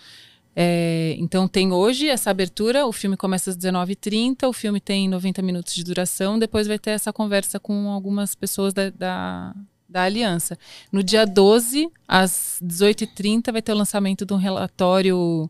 É, 0.56 1.16
então 1.20 1.48
tem 1.48 1.74
hoje 1.74 2.08
essa 2.08 2.32
abertura, 2.32 2.86
o 2.86 2.94
filme 2.94 3.18
começa 3.18 3.50
às 3.50 3.58
19h30, 3.58 4.48
o 4.48 4.54
filme 4.54 4.80
tem 4.80 5.10
90 5.10 5.42
minutos 5.42 5.74
de 5.76 5.84
duração, 5.84 6.40
depois 6.40 6.66
vai 6.66 6.80
ter 6.80 6.92
essa 6.92 7.12
conversa 7.12 7.60
com 7.60 7.90
algumas 7.90 8.36
pessoas 8.36 8.74
da, 8.74 8.90
da, 8.90 9.54
da 9.90 10.04
aliança. 10.04 10.58
No 10.92 11.04
dia 11.04 11.26
12, 11.26 11.92
às 12.08 12.62
18h30, 12.64 13.52
vai 13.52 13.62
ter 13.62 13.74
o 13.74 13.78
lançamento 13.78 14.26
de 14.26 14.34
um 14.34 14.38
relatório 14.38 15.50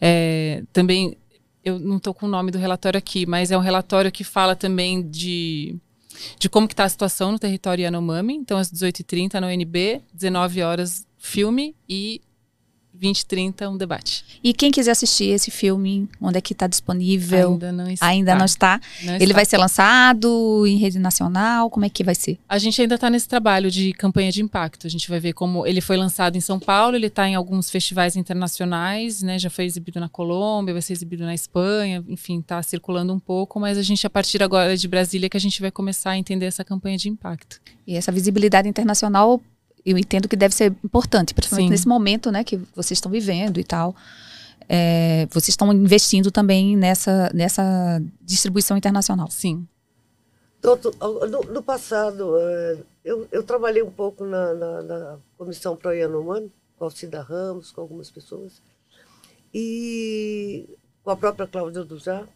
é, 0.00 0.62
também 0.72 1.16
eu 1.64 1.78
não 1.78 1.96
estou 1.96 2.12
com 2.12 2.26
o 2.26 2.28
nome 2.28 2.50
do 2.50 2.58
relatório 2.58 2.98
aqui, 2.98 3.24
mas 3.24 3.50
é 3.50 3.56
um 3.56 3.60
relatório 3.60 4.12
que 4.12 4.22
fala 4.22 4.54
também 4.54 5.02
de, 5.02 5.76
de 6.38 6.48
como 6.48 6.66
que 6.68 6.74
está 6.74 6.84
a 6.84 6.88
situação 6.88 7.32
no 7.32 7.38
território 7.38 7.82
Yanomami. 7.82 8.34
Então, 8.34 8.58
às 8.58 8.70
18h30 8.72 9.40
no 9.40 9.46
UNB, 9.46 10.02
19 10.12 10.62
horas 10.62 11.06
filme 11.18 11.74
e 11.88 12.20
20h30 13.00 13.68
um 13.70 13.76
debate. 13.76 14.24
E 14.42 14.52
quem 14.52 14.70
quiser 14.70 14.92
assistir 14.92 15.26
esse 15.26 15.50
filme, 15.50 16.08
onde 16.20 16.38
é 16.38 16.40
que 16.40 16.52
está 16.52 16.66
disponível? 16.66 17.52
Ainda 17.52 17.72
não 17.72 17.90
está. 17.90 18.06
Ainda 18.06 18.34
não 18.34 18.44
está. 18.44 18.80
Não 19.02 19.14
Ele 19.14 19.24
está. 19.24 19.34
vai 19.34 19.44
ser 19.44 19.58
lançado 19.58 20.64
em 20.66 20.76
rede 20.76 20.98
nacional? 20.98 21.70
Como 21.70 21.84
é 21.84 21.88
que 21.88 22.04
vai 22.04 22.14
ser? 22.14 22.38
A 22.48 22.58
gente 22.58 22.80
ainda 22.80 22.94
está 22.94 23.10
nesse 23.10 23.28
trabalho 23.28 23.70
de 23.70 23.92
campanha 23.92 24.30
de 24.30 24.42
impacto. 24.42 24.86
A 24.86 24.90
gente 24.90 25.08
vai 25.08 25.20
ver 25.20 25.32
como 25.32 25.66
ele 25.66 25.80
foi 25.80 25.96
lançado 25.96 26.36
em 26.36 26.40
São 26.40 26.58
Paulo, 26.58 26.96
ele 26.96 27.06
está 27.06 27.28
em 27.28 27.34
alguns 27.34 27.70
festivais 27.70 28.16
internacionais, 28.16 29.22
né? 29.22 29.38
Já 29.38 29.50
foi 29.50 29.64
exibido 29.64 30.00
na 30.00 30.08
Colômbia, 30.08 30.72
vai 30.74 30.82
ser 30.82 30.92
exibido 30.92 31.24
na 31.24 31.34
Espanha, 31.34 32.04
enfim, 32.08 32.40
está 32.40 32.62
circulando 32.62 33.12
um 33.12 33.18
pouco, 33.18 33.58
mas 33.58 33.76
a 33.78 33.82
gente, 33.82 34.06
a 34.06 34.10
partir 34.10 34.42
agora 34.42 34.76
de 34.76 34.86
Brasília, 34.88 35.28
que 35.28 35.36
a 35.36 35.40
gente 35.40 35.60
vai 35.60 35.70
começar 35.70 36.10
a 36.10 36.18
entender 36.18 36.46
essa 36.46 36.64
campanha 36.64 36.96
de 36.96 37.08
impacto. 37.08 37.60
E 37.86 37.96
essa 37.96 38.10
visibilidade 38.10 38.68
internacional, 38.68 39.40
eu 39.84 39.98
entendo 39.98 40.28
que 40.28 40.36
deve 40.36 40.54
ser 40.54 40.74
importante, 40.84 41.34
principalmente 41.34 41.66
Sim. 41.66 41.70
nesse 41.70 41.88
momento, 41.88 42.30
né, 42.30 42.42
que 42.42 42.56
vocês 42.74 42.96
estão 42.96 43.10
vivendo 43.10 43.60
e 43.60 43.64
tal. 43.64 43.94
É, 44.68 45.26
vocês 45.30 45.50
estão 45.50 45.70
investindo 45.72 46.30
também 46.30 46.76
nessa, 46.76 47.30
nessa 47.34 48.02
distribuição 48.22 48.76
internacional. 48.76 49.30
Sim. 49.30 49.66
Doutor, 50.62 50.94
no, 51.28 51.42
no 51.42 51.62
passado, 51.62 52.38
eh, 52.38 52.78
eu, 53.04 53.28
eu 53.30 53.42
trabalhei 53.42 53.82
um 53.82 53.90
pouco 53.90 54.24
na, 54.24 54.54
na, 54.54 54.82
na 54.82 55.18
Comissão 55.36 55.76
Pro 55.76 55.92
Yanomami, 55.92 56.50
com 56.78 56.84
a 56.84 56.86
Alcida 56.86 57.20
Ramos, 57.20 57.70
com 57.70 57.82
algumas 57.82 58.10
pessoas, 58.10 58.62
e 59.52 60.66
com 61.02 61.10
a 61.10 61.16
própria 61.16 61.46
Cláudia 61.46 61.84
Dujá. 61.84 62.26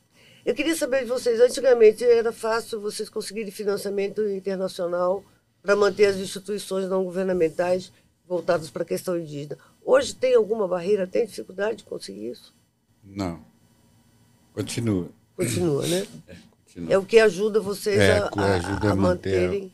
Eu 0.44 0.54
queria 0.54 0.76
saber 0.76 1.04
de 1.04 1.06
vocês, 1.08 1.40
antigamente 1.40 2.04
era 2.04 2.30
fácil 2.30 2.82
vocês 2.82 3.08
conseguirem 3.08 3.50
financiamento 3.50 4.20
internacional 4.28 5.24
para 5.62 5.76
manter 5.76 6.06
as 6.06 6.16
instituições 6.16 6.88
não 6.88 7.04
governamentais 7.04 7.92
voltadas 8.26 8.70
para 8.70 8.82
a 8.82 8.86
questão 8.86 9.18
indígena. 9.18 9.58
Hoje 9.84 10.14
tem 10.14 10.34
alguma 10.34 10.68
barreira, 10.68 11.06
tem 11.06 11.24
dificuldade 11.26 11.78
de 11.78 11.84
conseguir 11.84 12.30
isso? 12.30 12.54
Não. 13.02 13.40
Continua. 14.52 15.08
Continua, 15.36 15.86
né? 15.86 16.06
continua. 16.64 16.92
É 16.92 16.98
o 16.98 17.04
que 17.04 17.18
ajuda 17.18 17.60
vocês 17.60 17.98
É, 17.98 18.18
a, 18.18 18.30
a- 18.36 18.54
ajuda 18.56 18.88
a 18.88 18.92
a 18.92 18.96
manter- 18.96 19.40
manterem. 19.42 19.72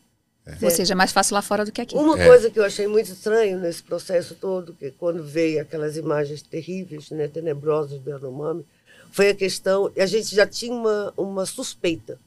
Ou 0.62 0.70
seja, 0.70 0.92
é 0.92 0.94
mais 0.94 1.10
fácil 1.10 1.34
lá 1.34 1.40
fora 1.40 1.64
do 1.64 1.72
que 1.72 1.80
aqui. 1.80 1.96
Uma 1.96 2.20
É. 2.20 2.26
coisa 2.26 2.50
que 2.50 2.58
eu 2.58 2.64
achei 2.64 2.86
muito 2.86 3.10
estranho 3.10 3.58
nesse 3.58 3.82
processo 3.82 4.34
todo, 4.34 4.74
que 4.74 4.90
quando 4.90 5.24
veio 5.24 5.62
aquelas 5.62 5.96
imagens 5.96 6.42
terríveis, 6.42 7.08
né, 7.10 7.26
tenebrosas 7.28 7.98
do 7.98 8.10
Yanomami, 8.10 8.64
foi 9.10 9.30
a 9.30 9.34
questão, 9.34 9.90
e 9.96 10.02
a 10.02 10.06
gente 10.06 10.34
já 10.36 10.46
tinha 10.46 10.74
uma, 10.74 11.14
uma 11.16 11.46
suspeita, 11.46 12.20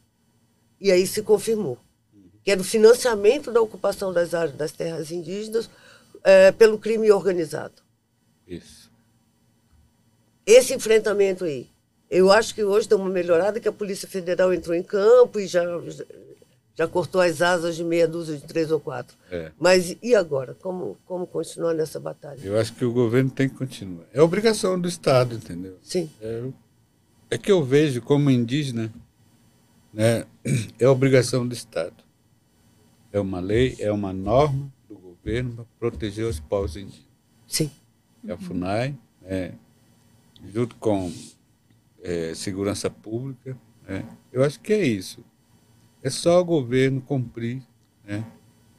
e 0.81 0.91
aí 0.91 1.05
se 1.05 1.21
confirmou, 1.21 1.77
que 2.47 2.51
era 2.51 2.61
o 2.61 2.63
financiamento 2.63 3.51
da 3.51 3.59
ocupação 3.59 4.13
das 4.13 4.33
áreas 4.33 4.55
das 4.55 4.71
terras 4.71 5.11
indígenas 5.11 5.69
eh, 6.23 6.49
pelo 6.53 6.79
crime 6.79 7.11
organizado. 7.11 7.73
Isso. 8.47 8.89
Esse 10.45 10.73
enfrentamento 10.73 11.43
aí, 11.43 11.67
eu 12.09 12.31
acho 12.31 12.55
que 12.55 12.63
hoje 12.63 12.87
deu 12.87 12.99
uma 12.99 13.09
melhorada, 13.09 13.59
que 13.59 13.67
a 13.67 13.71
Polícia 13.73 14.07
Federal 14.07 14.53
entrou 14.53 14.73
em 14.73 14.81
campo 14.81 15.41
e 15.41 15.45
já, 15.45 15.61
já, 15.89 16.05
já 16.73 16.87
cortou 16.87 17.19
as 17.19 17.41
asas 17.41 17.75
de 17.75 17.83
meia 17.83 18.07
dúzia 18.07 18.37
de 18.37 18.45
três 18.45 18.71
ou 18.71 18.79
quatro. 18.79 19.17
É. 19.29 19.51
Mas 19.59 19.97
e 20.01 20.15
agora? 20.15 20.53
Como, 20.53 20.97
como 21.05 21.27
continuar 21.27 21.73
nessa 21.73 21.99
batalha? 21.99 22.39
Eu 22.41 22.57
acho 22.57 22.73
que 22.75 22.85
o 22.85 22.93
governo 22.93 23.29
tem 23.29 23.49
que 23.49 23.55
continuar. 23.55 24.05
É 24.13 24.21
obrigação 24.21 24.79
do 24.79 24.87
Estado, 24.87 25.35
entendeu? 25.35 25.77
Sim, 25.83 26.09
É, 26.21 26.43
é 27.31 27.37
que 27.37 27.51
eu 27.51 27.61
vejo 27.61 28.01
como 28.01 28.31
indígena, 28.31 28.89
né, 29.93 30.25
é 30.79 30.87
obrigação 30.87 31.45
do 31.45 31.53
Estado. 31.53 32.06
É 33.17 33.19
uma 33.21 33.39
lei, 33.39 33.75
é 33.79 33.91
uma 33.91 34.13
norma 34.13 34.71
do 34.87 34.95
governo 34.95 35.55
para 35.55 35.65
proteger 35.79 36.25
os 36.25 36.39
povos 36.39 36.75
indígenas. 36.77 37.07
sim. 37.47 37.69
É 38.27 38.31
a 38.33 38.37
FUNAI, 38.37 38.95
né, 39.21 39.53
junto 40.53 40.75
com 40.75 41.11
é, 42.03 42.33
segurança 42.35 42.89
pública. 42.89 43.57
né. 43.87 44.03
Eu 44.33 44.43
acho 44.43 44.59
que 44.59 44.73
é 44.73 44.85
isso. 44.85 45.23
É 46.03 46.09
só 46.09 46.39
o 46.41 46.45
governo 46.45 46.99
cumprir 47.01 47.61
né, 48.05 48.23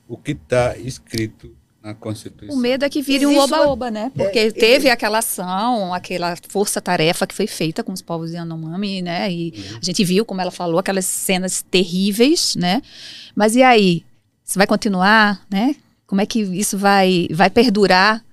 o 0.07 0.17
que 0.17 0.33
está 0.33 0.77
escrito 0.77 1.57
na 1.83 1.95
Constituição. 1.95 2.57
O 2.57 2.61
medo 2.61 2.85
é 2.85 2.91
que 2.91 3.01
vire 3.01 3.25
um 3.25 3.31
Existe 3.31 3.47
uma- 3.53 3.61
oba-oba, 3.63 3.91
né? 3.91 4.13
Porque 4.15 4.39
É, 4.39 4.51
teve 4.51 4.91
aquela 4.91 5.19
ação, 5.19 5.95
aquela 5.95 6.35
força-tarefa 6.49 7.27
que 7.27 7.35
foi 7.35 7.47
feita 7.47 7.83
com 7.85 7.93
os 7.93 8.03
povos 8.03 8.33
Yanomami, 8.33 9.01
né? 9.01 9.33
E 9.33 9.55
a 9.81 9.85
gente 9.85 10.05
viu, 10.05 10.25
como 10.27 10.41
ela 10.41 10.51
falou, 10.51 10.79
aquelas 10.79 11.05
cenas 11.07 11.63
terríveis, 11.63 12.55
né? 12.57 12.83
Mas 13.35 13.55
e 13.57 13.63
aí? 13.63 14.05
Isso 14.49 14.59
vai 14.59 14.67
continuar, 14.67 15.47
né? 15.51 15.77
Como 16.07 16.23
é 16.23 16.27
que 16.27 16.41
isso 16.41 16.79
vai, 16.79 17.29
vai 17.31 17.51
perdurar? 17.51 18.25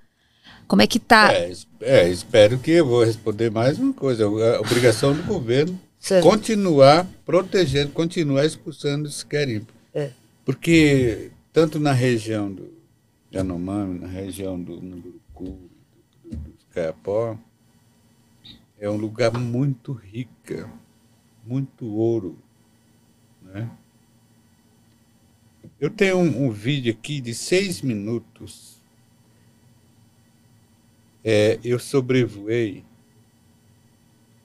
Como 0.65 0.82
é 0.82 0.88
que 0.88 0.97
tá? 0.97 1.34
É, 1.34 1.51
é, 1.82 2.10
espero 2.10 2.58
que 2.58 2.71
eu 2.71 2.86
vou 2.86 3.04
responder 3.04 3.51
mais 3.51 3.78
uma 3.78 3.91
coisa. 3.91 4.23
É 4.23 4.58
obrigação 4.60 5.13
do 5.13 5.21
governo 5.23 5.78
Certo. 5.99 6.23
continuar 6.23 7.06
protegendo, 7.25 7.91
continuar 7.91 8.45
expulsando 8.45 9.10
esse 9.10 9.25
garimpo. 9.25 9.73
É. 9.93 10.12
Porque 10.45 11.32
tanto 11.51 11.82
na 11.82 11.91
região 11.91 12.49
do 12.49 12.73
Yanomami, 13.34 13.99
na 13.99 14.08
região 14.08 14.58
do 14.58 14.82
Munduruku, 14.82 15.60
do, 16.23 16.30
do 16.30 16.54
Caiapó, 16.73 17.38
é 18.80 18.89
um 18.89 18.95
lugar 18.95 19.38
muito 19.38 19.91
rica, 19.91 20.69
muito 21.45 21.86
ouro. 21.86 22.38
Né? 23.41 23.69
Eu 25.79 25.89
tenho 25.89 26.17
um, 26.17 26.47
um 26.47 26.51
vídeo 26.51 26.93
aqui 26.93 27.19
de 27.19 27.33
seis 27.33 27.81
minutos. 27.81 28.75
É, 31.23 31.59
eu 31.63 31.79
sobrevoei, 31.79 32.83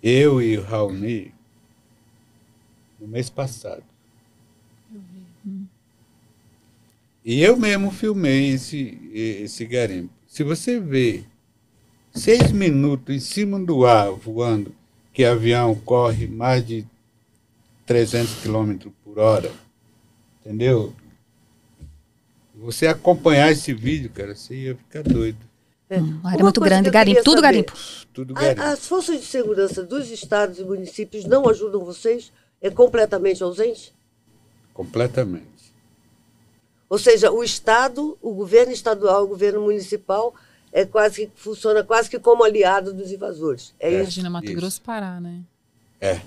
eu 0.02 0.40
e 0.40 0.56
o 0.56 0.62
Raoni, 0.62 1.32
no 2.98 3.06
mês 3.06 3.28
passado. 3.28 3.84
E 7.24 7.42
eu 7.42 7.56
mesmo 7.56 7.90
filmei 7.90 8.50
esse, 8.54 8.98
esse 9.12 9.66
garimpo. 9.66 10.12
Se 10.26 10.42
você 10.42 10.80
vê 10.80 11.22
seis 12.12 12.50
minutos 12.50 13.14
em 13.14 13.20
cima 13.20 13.60
do 13.60 13.84
ar 13.84 14.10
voando, 14.10 14.74
que 15.12 15.24
avião 15.24 15.74
corre 15.74 16.26
mais 16.26 16.66
de 16.66 16.86
300 17.84 18.42
km 18.42 18.90
por 19.04 19.18
hora, 19.18 19.52
entendeu? 20.40 20.94
Você 22.60 22.86
acompanhar 22.86 23.50
esse 23.50 23.72
vídeo, 23.72 24.10
cara, 24.10 24.34
você 24.34 24.54
ia 24.54 24.76
ficar 24.76 25.02
doido. 25.02 25.38
É. 25.88 25.98
Uma 25.98 26.28
área 26.30 26.38
Uma 26.38 26.44
muito 26.44 26.60
grande, 26.60 26.82
que 26.82 26.88
eu 26.88 26.92
garimpo, 26.92 27.24
tudo 27.24 27.42
garimpo. 27.42 27.72
Tudo 28.12 28.34
A- 28.36 28.40
garimpo. 28.40 28.62
as 28.62 28.86
forças 28.86 29.18
de 29.20 29.26
segurança 29.26 29.82
dos 29.82 30.10
estados 30.10 30.58
e 30.58 30.64
municípios 30.64 31.24
não 31.24 31.48
ajudam 31.48 31.84
vocês? 31.84 32.30
É 32.60 32.68
completamente 32.70 33.42
ausente? 33.42 33.92
Completamente. 34.74 35.46
Ou 36.88 36.98
seja, 36.98 37.30
o 37.32 37.42
Estado, 37.42 38.16
o 38.20 38.34
governo 38.34 38.72
estadual, 38.72 39.24
o 39.24 39.28
governo 39.28 39.62
municipal, 39.62 40.34
é 40.72 40.84
quase 40.84 41.26
que 41.26 41.32
funciona 41.40 41.82
quase 41.82 42.10
que 42.10 42.18
como 42.18 42.44
aliado 42.44 42.92
dos 42.92 43.10
invasores. 43.10 43.74
É, 43.80 43.88
É. 43.88 43.92
isso. 43.94 44.00
Imagina 44.02 44.30
Mato 44.30 44.46
Isso. 44.46 44.56
Grosso 44.56 44.82
parar, 44.82 45.20
né? 45.20 45.40
É. 46.00 46.20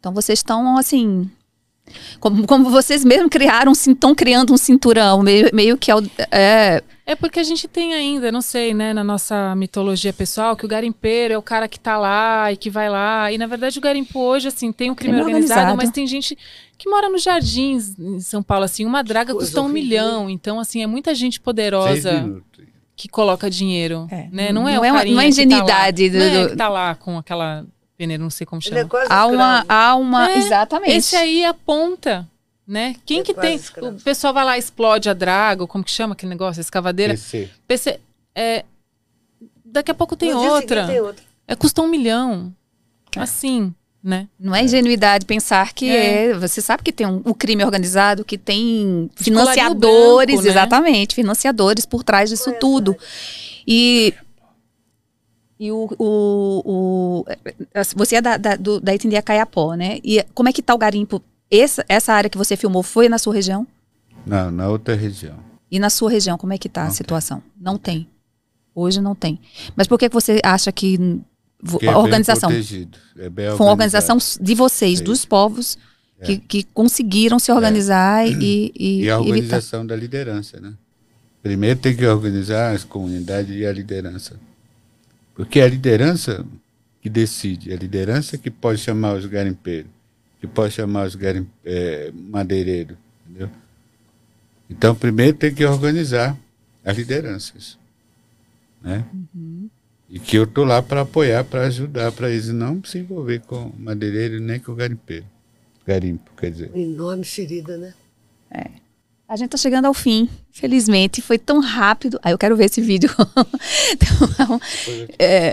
Então 0.00 0.12
vocês 0.14 0.38
estão 0.38 0.76
assim. 0.78 1.30
Como, 2.20 2.46
como 2.46 2.70
vocês 2.70 3.04
mesmos 3.04 3.28
criaram, 3.30 3.72
estão 3.72 4.14
criando 4.14 4.52
um 4.52 4.56
cinturão, 4.56 5.22
meio, 5.22 5.50
meio 5.52 5.76
que 5.76 5.90
é, 5.90 5.96
o- 5.96 6.10
é, 6.30 6.82
É 7.06 7.14
porque 7.14 7.40
a 7.40 7.42
gente 7.42 7.66
tem 7.66 7.94
ainda, 7.94 8.30
não 8.30 8.42
sei, 8.42 8.74
né, 8.74 8.92
na 8.92 9.02
nossa 9.02 9.54
mitologia 9.56 10.12
pessoal, 10.12 10.54
que 10.54 10.66
o 10.66 10.68
garimpeiro 10.68 11.32
é 11.32 11.38
o 11.38 11.42
cara 11.42 11.66
que 11.66 11.80
tá 11.80 11.96
lá 11.96 12.52
e 12.52 12.56
que 12.56 12.68
vai 12.68 12.90
lá. 12.90 13.32
E 13.32 13.38
na 13.38 13.46
verdade 13.46 13.78
o 13.78 13.80
garimpo 13.80 14.18
hoje, 14.20 14.48
assim, 14.48 14.70
tem 14.70 14.90
um 14.90 14.94
crime 14.94 15.14
Crime 15.14 15.24
organizado, 15.26 15.60
organizado. 15.60 15.76
mas 15.86 15.90
tem 15.90 16.06
gente 16.06 16.36
que 16.76 16.88
mora 16.90 17.08
nos 17.08 17.22
jardins 17.22 17.98
em 17.98 18.20
São 18.20 18.42
Paulo, 18.42 18.64
assim, 18.64 18.84
uma 18.84 19.02
draga 19.02 19.32
Coisa 19.32 19.46
custa 19.46 19.62
um 19.62 19.68
milhão. 19.68 20.28
Então, 20.28 20.60
assim, 20.60 20.82
é 20.82 20.86
muita 20.86 21.14
gente 21.14 21.40
poderosa 21.40 22.42
que 22.94 23.08
coloca 23.08 23.48
dinheiro, 23.48 24.06
É, 24.10 24.28
né? 24.30 24.52
Não 24.52 24.68
é 24.68 24.74
não 24.74 24.82
o 24.82 24.84
é 24.84 24.92
uma- 24.92 24.98
não 24.98 25.00
é 25.00 25.04
que 25.04 25.10
tá 25.10 25.14
lá. 25.16 25.24
ingenuidade 25.28 26.10
do- 26.10 26.18
Não 26.18 26.24
é 26.24 26.48
que 26.48 26.56
tá 26.56 26.68
lá 26.68 26.94
com 26.94 27.16
aquela 27.16 27.64
peneira, 27.98 28.22
não 28.22 28.30
sei 28.30 28.46
como 28.46 28.62
Ele 28.64 28.74
é 28.76 28.78
chama. 28.78 28.88
quase 28.88 29.12
há 29.12 29.26
uma, 29.26 29.64
há 29.68 29.96
uma, 29.96 30.30
É, 30.30 30.38
exatamente. 30.38 30.92
Esse 30.96 31.16
aí 31.16 31.44
aponta, 31.44 32.26
né? 32.66 32.94
Quem 33.04 33.20
É 33.20 33.22
que 33.24 33.34
tem? 33.34 33.56
escravo. 33.56 33.96
O 33.96 34.00
pessoal 34.00 34.32
vai 34.32 34.44
lá 34.44 34.56
e 34.56 34.60
explode 34.60 35.10
a 35.10 35.12
draga, 35.14 35.62
ou 35.62 35.68
como 35.68 35.82
que 35.84 35.90
chama 35.90 36.12
aquele 36.12 36.30
negócio, 36.30 36.60
a 36.60 36.62
escavadeira. 36.62 37.12
PC. 37.14 37.50
PC, 37.66 38.00
é, 38.34 38.64
daqui 39.64 39.90
a 39.90 39.94
pouco 39.94 40.14
tem 40.16 40.32
outra. 40.32 40.86
tem 40.86 41.00
outra. 41.00 41.24
É, 41.46 41.56
custa 41.56 41.82
um 41.82 41.88
milhão. 41.88 42.54
Assim, 43.16 43.74
né? 44.04 44.28
Não 44.38 44.54
é 44.54 44.62
ingenuidade 44.62 45.24
pensar 45.26 45.72
que 45.72 45.90
É. 45.90 46.26
é. 46.26 46.34
Você 46.34 46.60
sabe 46.60 46.82
que 46.84 46.92
tem 46.92 47.06
um, 47.06 47.20
um 47.24 47.32
crime 47.34 47.64
organizado 47.64 48.24
que 48.24 48.38
tem 48.38 49.10
financiadores, 49.16 50.36
branco, 50.36 50.42
né? 50.44 50.50
exatamente, 50.50 51.14
financiadores 51.16 51.84
por 51.84 52.04
trás 52.04 52.30
disso 52.30 52.50
É, 52.50 52.52
tudo. 52.52 52.96
E, 53.66 54.14
e 55.58 55.72
o, 55.72 55.88
o, 55.98 56.62
o- 56.64 57.24
você 57.96 58.16
é 58.16 58.20
da, 58.20 58.36
da, 58.36 58.56
do- 58.56 58.80
da 58.80 58.94
etnia 58.94 59.20
Caiapó, 59.22 59.74
né? 59.74 59.98
E 60.04 60.22
como 60.34 60.48
é 60.48 60.52
que 60.52 60.62
tá 60.62 60.74
o 60.74 60.78
garimpo? 60.78 61.22
Essa, 61.50 61.84
essa 61.88 62.12
área 62.12 62.28
que 62.30 62.38
você 62.38 62.56
filmou 62.56 62.82
foi 62.82 63.08
na 63.08 63.18
sua 63.18 63.34
região? 63.34 63.66
Não, 64.26 64.50
na 64.50 64.68
outra 64.68 64.94
região. 64.94 65.36
E 65.70 65.78
na 65.78 65.90
sua 65.90 66.10
região, 66.10 66.36
como 66.38 66.52
é 66.52 66.58
que 66.58 66.68
tá 66.68 66.82
a 66.82 66.84
Não 66.84 66.90
tem. 66.90 66.96
situação? 66.96 67.42
Não 67.60 67.76
tem. 67.78 68.06
Hoje 68.74 69.00
não 69.00 69.14
tem. 69.14 69.40
Mas 69.74 69.86
por 69.88 69.98
que 69.98 70.08
você 70.08 70.40
acha 70.44 70.70
que 70.70 71.18
Porque 71.58 71.86
é 71.86 71.90
a 71.92 71.98
organização 71.98 72.48
protegido, 72.50 72.96
é 73.18 73.28
bem 73.28 73.50
foi 73.56 73.66
uma 73.66 73.72
organização 73.72 74.16
de 74.40 74.54
vocês, 74.54 74.98
Sim. 74.98 75.04
dos 75.04 75.24
povos, 75.24 75.76
que, 76.24 76.38
que 76.38 76.62
conseguiram 76.74 77.38
se 77.38 77.50
organizar 77.50 78.26
e, 78.28 78.72
e, 78.76 79.02
E 79.06 79.10
a 79.10 79.14
evitar. 79.16 79.18
organização 79.20 79.86
da 79.86 79.96
liderança, 79.96 80.60
né? 80.60 80.72
Primeiro 81.42 81.78
tem 81.80 81.96
que 81.96 82.04
organizar 82.06 82.74
as 82.74 82.84
comunidades 82.84 83.56
e 83.56 83.64
a 83.66 83.72
liderança. 83.72 84.34
Porque 85.38 85.60
é 85.60 85.62
a 85.62 85.68
liderança 85.68 86.44
que 87.00 87.08
decide, 87.08 87.70
é 87.70 87.74
a 87.74 87.78
liderança 87.78 88.36
que 88.36 88.50
pode 88.50 88.80
chamar 88.80 89.14
os 89.14 89.24
garimpeiros, 89.24 89.88
que 90.40 90.48
pode 90.48 90.74
chamar 90.74 91.06
os 91.06 91.14
garim, 91.14 91.48
eh, 91.64 92.10
madeireiros, 92.12 92.96
entendeu? 93.24 93.48
Então, 94.68 94.96
primeiro 94.96 95.36
tem 95.36 95.54
que 95.54 95.64
organizar 95.64 96.36
as 96.84 96.96
lideranças, 96.96 97.78
né? 98.82 99.04
Uhum. 99.32 99.70
E 100.10 100.18
que 100.18 100.34
eu 100.34 100.44
tô 100.44 100.64
lá 100.64 100.82
para 100.82 101.02
apoiar, 101.02 101.44
para 101.44 101.68
ajudar, 101.68 102.10
para 102.10 102.30
eles 102.30 102.48
não 102.48 102.82
se 102.82 102.98
envolver 102.98 103.38
com 103.42 103.72
madeireiro 103.78 104.40
nem 104.40 104.58
com 104.58 104.74
garimpeiro. 104.74 105.26
Garimpo, 105.86 106.32
quer 106.36 106.50
dizer. 106.50 106.72
Enorme 106.74 107.24
ferida, 107.24 107.76
né? 107.76 107.94
A 109.28 109.36
gente 109.36 109.50
tá 109.50 109.58
chegando 109.58 109.84
ao 109.84 109.92
fim, 109.92 110.26
felizmente. 110.50 111.20
Foi 111.20 111.38
tão 111.38 111.60
rápido. 111.60 112.18
Ah, 112.22 112.30
eu 112.30 112.38
quero 112.38 112.56
ver 112.56 112.64
esse 112.64 112.80
vídeo. 112.80 113.10
Então, 113.92 114.60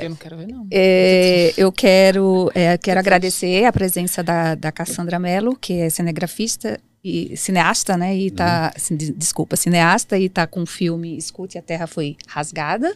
Eu 0.02 0.10
não 0.10 0.16
quero 0.16 0.38
ver, 0.38 0.48
não. 0.48 0.68
é, 0.72 1.54
eu 1.58 1.72
quero, 1.72 2.50
é, 2.56 2.78
quero 2.78 3.00
agradecer 3.00 3.66
a 3.66 3.74
presença 3.74 4.24
da, 4.24 4.56
da 4.56 4.72
Cassandra 4.72 5.20
Mello, 5.20 5.56
que 5.56 5.74
é 5.74 5.90
cinegrafista 5.90 6.80
e 7.04 7.36
cineasta, 7.38 7.98
né? 7.98 8.16
E 8.16 8.32
tá, 8.32 8.74
de- 8.92 9.12
desculpa, 9.12 9.56
cineasta 9.56 10.18
e 10.18 10.30
tá 10.30 10.48
com 10.48 10.64
o 10.64 10.66
filme 10.66 11.18
Escute 11.18 11.58
a 11.58 11.62
Terra 11.62 11.86
Foi 11.88 12.16
Rasgada. 12.28 12.96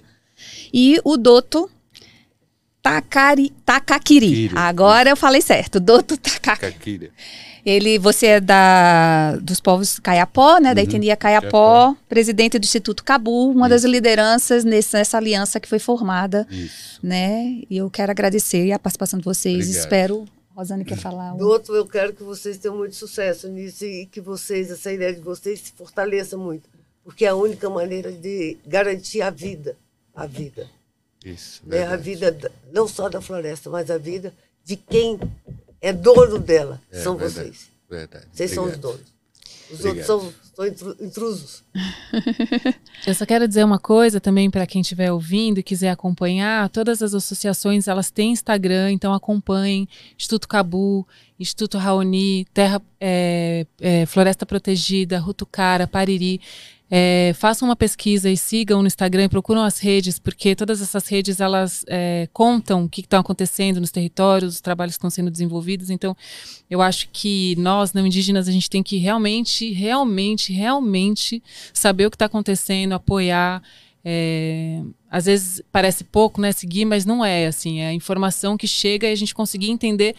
E 0.74 1.00
o 1.04 1.18
Doto 1.18 1.70
Takari, 2.82 3.50
Takakiri. 3.66 4.28
Kiri. 4.28 4.54
Agora 4.56 5.10
eu 5.10 5.18
falei 5.18 5.42
certo. 5.42 5.80
Doto 5.80 6.18
Takakiri. 6.18 7.12
Ele, 7.66 8.00
você 8.00 8.26
é 8.28 8.40
da, 8.40 9.36
dos 9.42 9.60
povos 9.60 10.00
Caiapó, 10.00 10.60
né? 10.60 10.74
Da 10.74 10.82
Uhum, 10.82 10.88
etnia 10.88 11.16
Caiapó, 11.18 11.94
presidente 12.08 12.58
do 12.58 12.64
Instituto 12.64 13.04
Cabu, 13.04 13.52
uma 13.52 13.68
das 13.68 13.84
lideranças 13.84 14.64
nesse- 14.64 14.96
nessa 14.96 15.18
aliança 15.18 15.60
que 15.60 15.68
foi 15.68 15.78
formada, 15.78 16.48
Isso. 16.50 17.00
né? 17.04 17.62
E 17.70 17.78
eu 17.78 17.90
quero 17.90 18.12
agradecer 18.12 18.72
a 18.72 18.80
participação 18.80 19.20
de 19.20 19.26
vocês. 19.26 19.66
Obrigado. 19.66 19.84
Espero. 19.84 20.26
Rosane 20.56 20.86
quer 20.86 20.98
falar? 20.98 21.34
Do 21.36 21.48
outro, 21.48 21.76
eu 21.76 21.86
quero 21.86 22.14
que 22.14 22.24
vocês 22.24 22.58
tenham 22.58 22.78
muito 22.78 22.96
sucesso 22.96 23.48
nisso 23.50 23.86
e 23.86 24.06
que 24.06 24.20
vocês, 24.22 24.72
essa 24.72 24.92
ideia 24.92 25.14
de 25.14 25.22
vocês 25.22 25.60
se 25.60 25.72
fortaleça 25.74 26.38
muito. 26.38 26.70
Porque 27.04 27.26
é 27.26 27.30
a 27.30 27.36
única 27.36 27.70
maneira 27.70 28.12
de 28.12 28.58
garantir 28.66 29.22
a 29.22 29.30
vida. 29.30 29.76
A 30.16 30.26
vida. 30.26 30.68
Isso. 31.24 31.62
Né? 31.66 31.84
A 31.86 31.96
vida, 31.96 32.32
da- 32.32 32.52
não 32.72 32.88
só 32.88 33.10
da 33.10 33.20
floresta, 33.22 33.70
mas 33.70 33.90
a 33.92 33.98
vida 33.98 34.34
de 34.64 34.76
quem 34.76 35.20
é 35.82 35.92
dono 35.94 36.40
dela. 36.40 36.82
É, 36.92 37.02
são 37.02 37.16
verdade, 37.18 37.48
vocês. 37.50 37.68
Verdade. 37.90 38.26
Vocês 38.32 38.52
são 38.52 38.64
os 38.66 38.74
Obrigado. 38.76 38.92
donos. 38.94 39.20
Os 39.72 39.80
Obrigado. 39.86 40.10
outros 40.10 40.34
são, 40.34 40.34
são 40.56 40.68
intru- 40.68 40.98
intrusos. 41.00 41.64
Eu 43.06 43.14
só 43.14 43.26
quero 43.26 43.48
dizer 43.48 43.64
uma 43.64 43.80
coisa 43.80 44.20
também 44.20 44.50
para 44.50 44.66
quem 44.66 44.82
estiver 44.82 45.12
ouvindo 45.12 45.60
e 45.60 45.64
quiser 45.64 45.90
acompanhar. 45.90 46.70
Todas 46.70 47.02
as 47.02 47.14
associações 47.14 47.88
elas 47.88 48.10
têm 48.12 48.32
Instagram, 48.32 48.92
então 48.92 49.14
acompanhem 49.14 49.88
Instituto 50.18 50.48
Cabu, 50.48 51.08
Instituto 51.40 51.78
Raoni, 51.78 52.46
Terra 52.54 52.82
é, 53.00 53.66
é, 53.80 54.06
Floresta 54.06 54.46
Protegida, 54.46 55.20
Rutucara, 55.20 55.88
Pariri. 55.88 56.42
É, 56.92 57.34
façam 57.36 57.68
uma 57.68 57.76
pesquisa 57.76 58.30
e 58.30 58.36
sigam 58.36 58.82
no 58.82 58.88
Instagram 58.88 59.26
e 59.26 59.30
procuram 59.30 59.64
as 59.64 59.78
redes, 59.78 60.18
porque 60.18 60.56
todas 60.56 60.82
essas 60.82 61.08
redes 61.08 61.40
elas 61.40 61.86
é, 61.88 62.28
contam 62.34 62.86
o 62.86 62.90
que 62.90 63.02
está 63.02 63.20
acontecendo 63.20 63.80
nos 63.80 63.92
territórios, 63.92 64.56
os 64.56 64.62
trabalhos 64.62 64.96
que 64.96 64.98
estão 64.98 65.10
sendo 65.10 65.30
desenvolvidos. 65.30 65.90
Então, 65.92 66.18
eu 66.70 66.82
acho 66.82 67.08
que 67.14 67.56
nós, 67.58 67.94
não 67.94 68.08
indígenas, 68.08 68.48
a 68.48 68.52
gente 68.52 68.70
tem 68.70 68.82
que 68.82 68.98
realmente, 68.98 69.72
realmente, 69.72 70.52
realmente 70.52 71.44
saber 71.72 72.08
o 72.08 72.10
que 72.10 72.16
está 72.16 72.26
acontecendo, 72.26 72.94
apoiar. 72.94 73.62
é, 74.04 74.82
às 75.12 75.26
vezes 75.26 75.62
parece 75.72 76.04
pouco, 76.04 76.40
né, 76.40 76.52
seguir, 76.52 76.86
mas 76.86 77.06
não 77.06 77.24
é 77.24 77.48
assim. 77.48 77.80
É 77.82 77.88
a 77.88 77.94
informação 77.94 78.58
que 78.58 78.68
chega 78.68 79.08
e 79.08 79.12
a 79.12 79.16
gente 79.16 79.34
conseguir 79.34 79.70
entender 79.70 80.16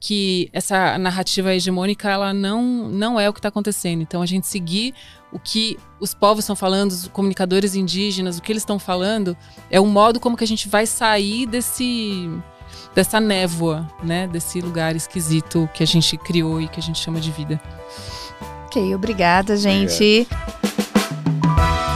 que 0.00 0.48
essa 0.52 0.96
narrativa 0.98 1.54
hegemônica 1.54 2.08
ela 2.08 2.32
não 2.32 2.88
não 2.88 3.20
é 3.20 3.28
o 3.28 3.32
que 3.32 3.38
está 3.38 3.50
acontecendo. 3.50 4.00
Então 4.00 4.22
a 4.22 4.26
gente 4.26 4.46
seguir 4.46 4.94
o 5.30 5.38
que 5.38 5.78
os 6.00 6.14
povos 6.14 6.44
estão 6.44 6.56
falando, 6.56 6.90
os 6.90 7.08
comunicadores 7.08 7.74
indígenas, 7.74 8.38
o 8.38 8.42
que 8.42 8.50
eles 8.50 8.62
estão 8.62 8.78
falando, 8.78 9.36
é 9.70 9.78
o 9.78 9.86
modo 9.86 10.18
como 10.18 10.36
que 10.36 10.42
a 10.42 10.46
gente 10.46 10.68
vai 10.68 10.86
sair 10.86 11.46
desse 11.46 12.28
dessa 12.94 13.20
névoa, 13.20 13.86
né? 14.02 14.26
Desse 14.26 14.60
lugar 14.60 14.96
esquisito 14.96 15.68
que 15.74 15.82
a 15.82 15.86
gente 15.86 16.16
criou 16.16 16.60
e 16.60 16.66
que 16.66 16.80
a 16.80 16.82
gente 16.82 16.98
chama 16.98 17.20
de 17.20 17.30
vida. 17.30 17.60
Ok, 18.66 18.94
obrigada, 18.94 19.56
gente. 19.56 20.26
Obrigado. 20.30 21.89